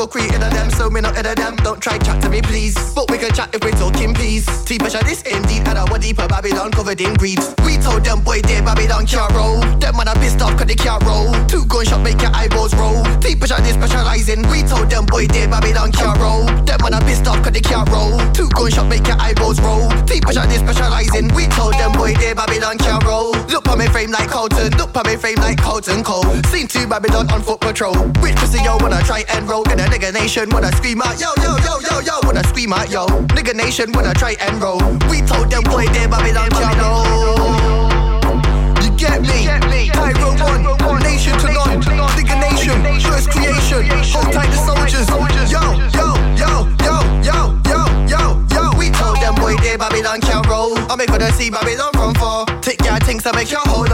I 0.05 0.07
for 0.07 0.11
creating 0.11 0.43
of 0.43 0.51
them, 0.51 0.69
so 0.69 0.89
me 0.89 1.01
not 1.01 1.17
of 1.17 1.35
them. 1.35 1.55
Don't 1.57 1.81
try 1.81 1.97
chat 1.97 2.21
to 2.21 2.29
me, 2.29 2.41
please. 2.41 2.75
But 2.93 3.09
we 3.09 3.17
can 3.17 3.33
chat 3.33 3.49
if 3.55 3.63
we're 3.63 3.71
talking 3.71 4.13
peace. 4.13 4.45
T 4.63 4.77
pressure 4.77 5.03
this 5.03 5.21
indeed, 5.23 5.67
and 5.67 5.77
our 5.77 5.97
deeper 5.97 6.27
Babylon 6.27 6.71
covered 6.71 7.01
in 7.01 7.15
greed. 7.15 7.39
We 7.65 7.77
told 7.77 8.03
them, 8.05 8.21
boy, 8.21 8.41
they 8.41 8.61
Babylon 8.61 9.07
can't 9.07 9.31
roll. 9.33 9.59
Them 9.79 9.97
man 9.97 10.07
are 10.07 10.15
pissed 10.15 10.41
off, 10.41 10.57
cause 10.57 10.67
they 10.67 10.75
can't 10.75 11.03
roll. 11.03 11.33
Two 11.47 11.65
gunshot 11.65 12.01
make 12.01 12.21
your 12.21 12.31
eyeballs 12.33 12.73
roll. 12.75 13.03
T 13.19 13.35
pressure 13.35 13.61
this 13.61 13.73
specializing. 13.73 14.47
We 14.49 14.61
told 14.63 14.89
them, 14.89 15.05
boy, 15.05 15.27
they 15.27 15.47
Babylon 15.47 15.91
can't 15.91 16.19
roll. 16.19 16.45
Them 16.65 16.79
man 16.83 16.93
are 16.93 17.01
pissed 17.01 17.27
off, 17.27 17.41
cause 17.41 17.53
they 17.53 17.61
can't 17.61 17.89
roll. 17.89 18.19
Two 18.33 18.49
gunshot 18.49 18.87
make 18.87 19.07
your 19.07 19.17
eyeballs 19.17 19.59
roll. 19.61 19.89
T 20.05 20.21
pressure 20.21 20.45
this 20.45 20.59
specializing. 20.59 21.33
We 21.33 21.47
told 21.47 21.73
them, 21.73 21.93
boy, 21.93 22.13
they 22.13 22.33
Babylon 22.33 22.77
can't 22.77 23.03
roll. 23.03 23.31
Look 23.49 23.67
on 23.69 23.79
me 23.79 23.87
frame 23.87 24.11
like 24.11 24.29
Colton, 24.29 24.69
look 24.77 24.95
on 24.95 25.07
me 25.07 25.15
frame 25.15 25.39
like 25.39 25.57
Colton 25.75 26.03
Cole. 26.05 26.23
Seen 26.47 26.67
two 26.67 26.87
Babylon 26.87 27.29
on 27.31 27.41
foot 27.41 27.59
patrol. 27.59 27.93
Which 28.23 28.33
pussy 28.37 28.63
yo 28.63 28.77
I 28.79 29.03
try 29.03 29.25
and 29.27 29.43
roll 29.43 29.69
in 29.69 29.81
a 29.81 29.83
nigga 29.83 30.13
nation 30.13 30.47
I 30.53 30.71
scream 30.71 31.01
out 31.01 31.19
yo 31.19 31.35
yo 31.43 31.57
yo 31.67 31.79
yo 31.83 31.99
yo 31.99 32.15
I 32.23 32.41
scream 32.47 32.71
out 32.71 32.89
yo. 32.89 33.05
Nigga 33.35 33.53
nation 33.53 33.91
I 33.93 34.13
try 34.13 34.37
and 34.39 34.55
roll. 34.61 34.79
We 35.11 35.19
told 35.19 35.51
them 35.51 35.63
boy 35.63 35.83
they 35.91 36.07
Babylon 36.07 36.47
can't 36.51 36.79
roll. 36.79 37.59
You 38.79 38.89
get 38.95 39.19
me? 39.19 39.51
Tyro 39.91 40.31
one, 40.47 41.03
nation 41.03 41.37
to 41.43 41.51
none, 41.51 41.81
nigga 41.83 42.39
nation, 42.39 42.79
first 43.03 43.29
creation. 43.31 43.83
Hold 44.15 44.31
tight 44.31 44.47
the 44.47 44.55
soldiers. 44.63 45.51
Yo 45.51 45.59
yo 45.91 46.15
yo 46.39 46.71
yo 46.79 46.95
yo 47.27 47.51
yo 47.67 47.83
yo 48.07 48.39
yo. 48.47 48.71
We 48.79 48.91
told 48.91 49.17
them 49.17 49.35
boy 49.35 49.57
they 49.57 49.75
Babylon 49.75 50.21
can't 50.21 50.47
roll. 50.47 50.77
I 50.89 50.95
make 50.95 51.09
gonna 51.09 51.33
see 51.33 51.49
Babylon 51.49 51.91
from 51.91 52.13
far. 52.15 52.45
Tick 52.61 52.79
your 52.85 52.97
things 52.99 53.23
to 53.23 53.33
make 53.33 53.51
your 53.51 53.59
hold 53.65 53.91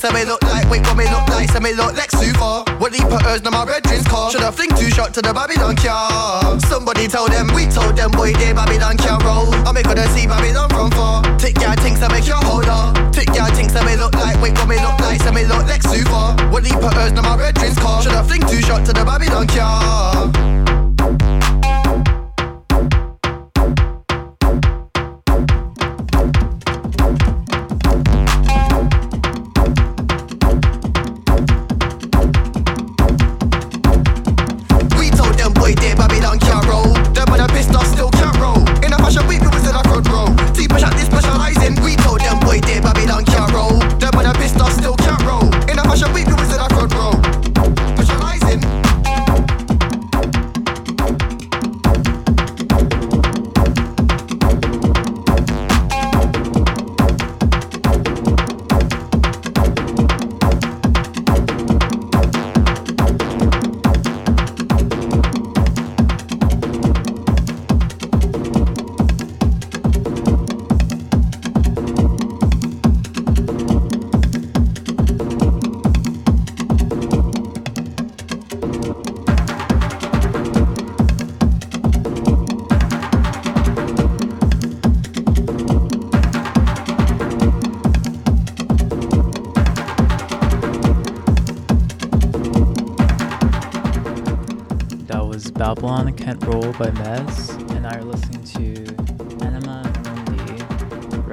things 0.00 0.12
to 0.12 0.18
me 0.18 0.24
look 0.24 0.42
like, 0.44 0.68
wait 0.70 0.82
what 0.86 0.96
me 0.96 1.04
look 1.04 1.28
like, 1.28 1.50
so 1.50 1.60
me 1.60 1.72
look 1.74 1.94
like 1.96 2.10
super. 2.10 2.64
What 2.78 2.92
deep 2.92 3.04
hers 3.22 3.42
now 3.42 3.50
my 3.50 3.64
brethren's 3.64 4.06
car. 4.06 4.30
Should 4.30 4.42
I 4.42 4.50
fling 4.50 4.70
two 4.70 4.90
shot 4.90 5.12
to 5.14 5.22
the 5.22 5.32
Babylon 5.32 5.76
car? 5.76 6.58
Somebody 6.60 7.06
told 7.08 7.30
them, 7.30 7.48
we 7.54 7.66
told 7.66 7.96
them, 7.96 8.10
boy 8.12 8.32
they 8.32 8.52
Babylon 8.52 8.96
can't 8.96 9.22
roll. 9.22 9.52
I 9.66 9.72
make 9.72 9.84
gonna 9.84 10.08
see 10.08 10.26
Babylon 10.26 10.68
from 10.70 10.90
far. 10.92 11.22
Tick 11.38 11.60
your 11.60 11.74
things 11.76 12.00
to 12.00 12.08
make 12.08 12.26
your 12.26 12.40
hold 12.40 12.66
up. 12.66 12.96
Tick 13.12 13.28
your 13.34 13.48
things 13.52 13.72
to 13.74 13.84
me 13.84 13.96
look 13.96 14.14
like, 14.14 14.40
wait 14.40 14.56
what 14.56 14.68
me 14.68 14.76
look 14.76 14.98
like, 15.00 15.20
so 15.20 15.32
me 15.32 15.44
look 15.44 15.66
like 15.66 15.82
super. 15.82 16.48
What 16.48 16.64
deep 16.64 16.80
hers 16.80 17.12
now 17.12 17.22
my 17.22 17.36
brethren's 17.36 17.78
car. 17.78 18.02
Should 18.02 18.12
I 18.12 18.22
fling 18.22 18.42
two 18.48 18.60
shot 18.62 18.86
to 18.86 18.92
the 18.92 19.04
Babylon 19.04 19.46
car? 19.48 20.19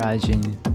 viagem. 0.08 0.67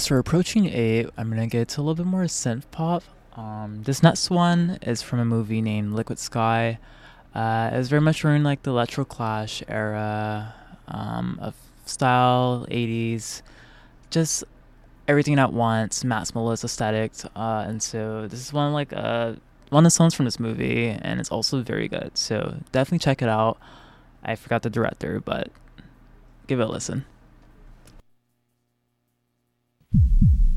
As 0.00 0.06
for 0.06 0.18
approaching 0.18 0.64
eight, 0.64 1.10
I'm 1.18 1.28
gonna 1.28 1.46
get 1.46 1.68
to 1.68 1.80
a 1.80 1.82
little 1.82 1.94
bit 1.94 2.06
more 2.06 2.22
synth 2.22 2.62
pop. 2.70 3.02
Um, 3.36 3.82
this 3.82 4.02
next 4.02 4.30
one 4.30 4.78
is 4.80 5.02
from 5.02 5.18
a 5.18 5.26
movie 5.26 5.60
named 5.60 5.92
Liquid 5.92 6.18
Sky. 6.18 6.78
Uh, 7.34 7.68
it 7.70 7.76
was 7.76 7.90
very 7.90 8.00
much 8.00 8.22
during 8.22 8.42
like 8.42 8.62
the 8.62 8.70
Electro 8.70 9.04
Clash 9.04 9.62
era 9.68 10.54
um, 10.88 11.38
of 11.42 11.54
style, 11.84 12.66
80s, 12.70 13.42
just 14.08 14.42
everything 15.06 15.38
at 15.38 15.52
once, 15.52 16.02
maximalist 16.02 16.64
aesthetic. 16.64 17.12
Uh, 17.36 17.66
and 17.68 17.82
so 17.82 18.26
this 18.26 18.40
is 18.40 18.54
one 18.54 18.72
like 18.72 18.94
uh, 18.94 19.34
one 19.68 19.84
of 19.84 19.92
the 19.92 19.94
songs 19.94 20.14
from 20.14 20.24
this 20.24 20.40
movie, 20.40 20.88
and 20.88 21.20
it's 21.20 21.30
also 21.30 21.60
very 21.60 21.88
good. 21.88 22.16
So 22.16 22.54
definitely 22.72 23.00
check 23.00 23.20
it 23.20 23.28
out. 23.28 23.58
I 24.24 24.36
forgot 24.36 24.62
the 24.62 24.70
director, 24.70 25.20
but 25.20 25.50
give 26.46 26.58
it 26.58 26.62
a 26.62 26.70
listen. 26.70 27.04
Thank 29.92 30.04
you. 30.20 30.49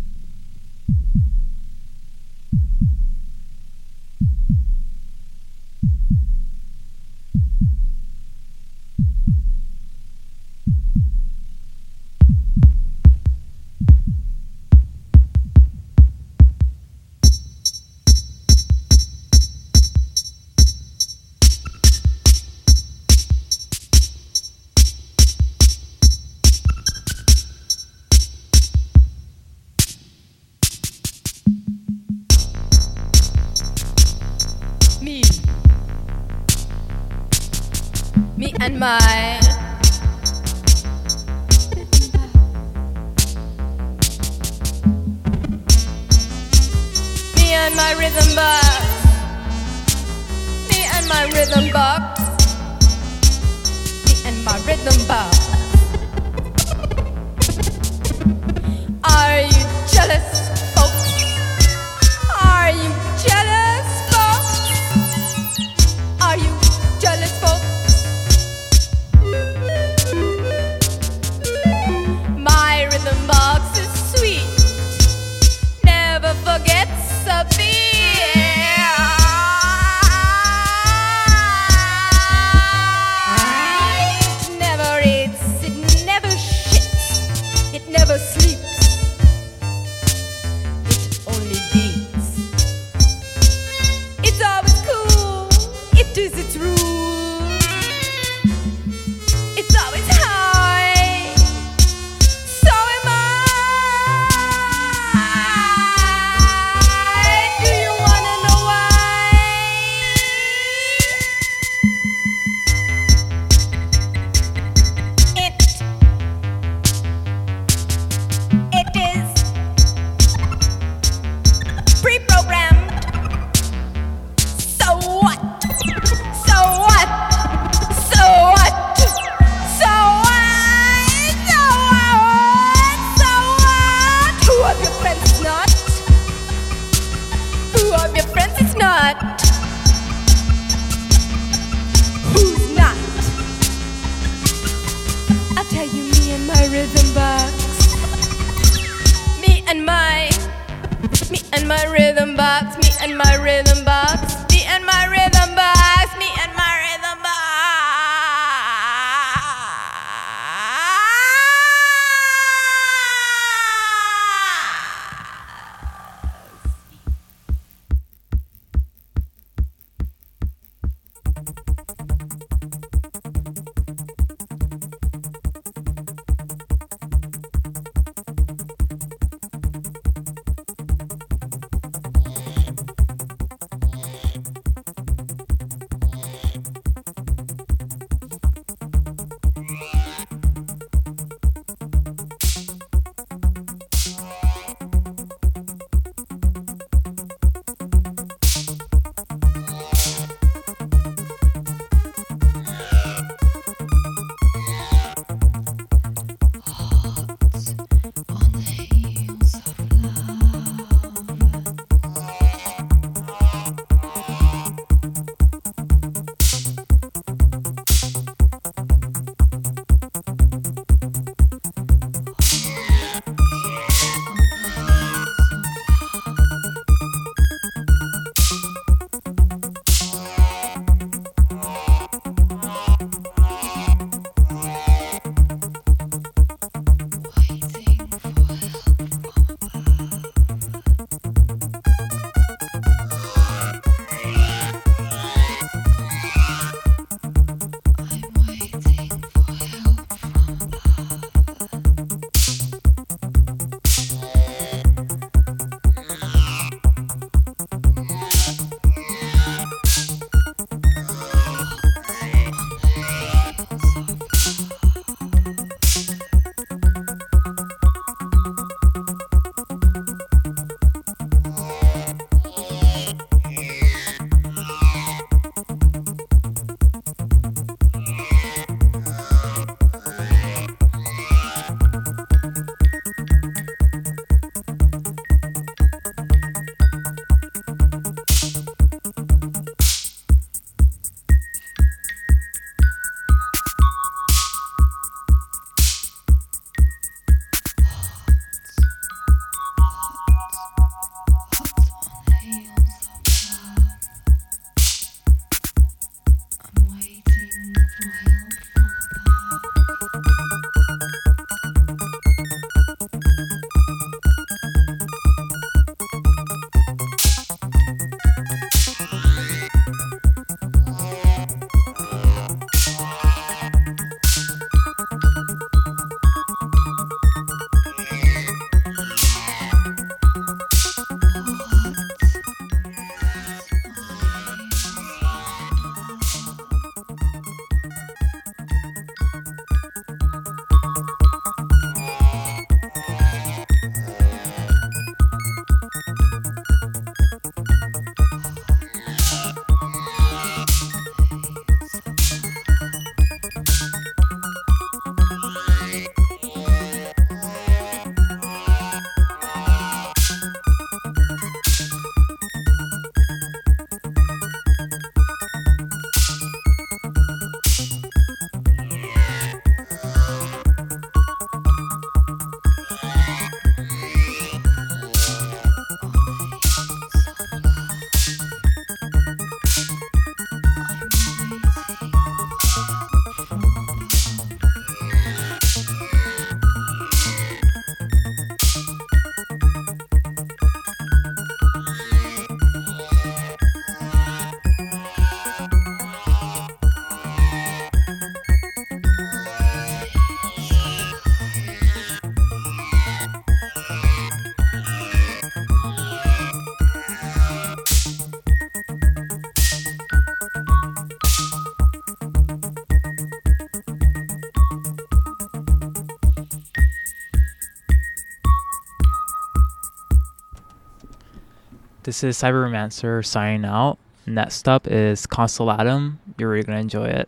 This 422.14 422.24
is 422.24 422.38
Cyberromancer 422.38 423.26
signing 423.26 423.66
out. 423.66 423.98
Next 424.28 424.70
up 424.70 424.86
is 424.86 425.26
Constellatum. 425.26 426.18
You're 426.38 426.52
really 426.52 426.64
gonna 426.64 426.78
enjoy 426.78 427.08
it. 427.08 427.28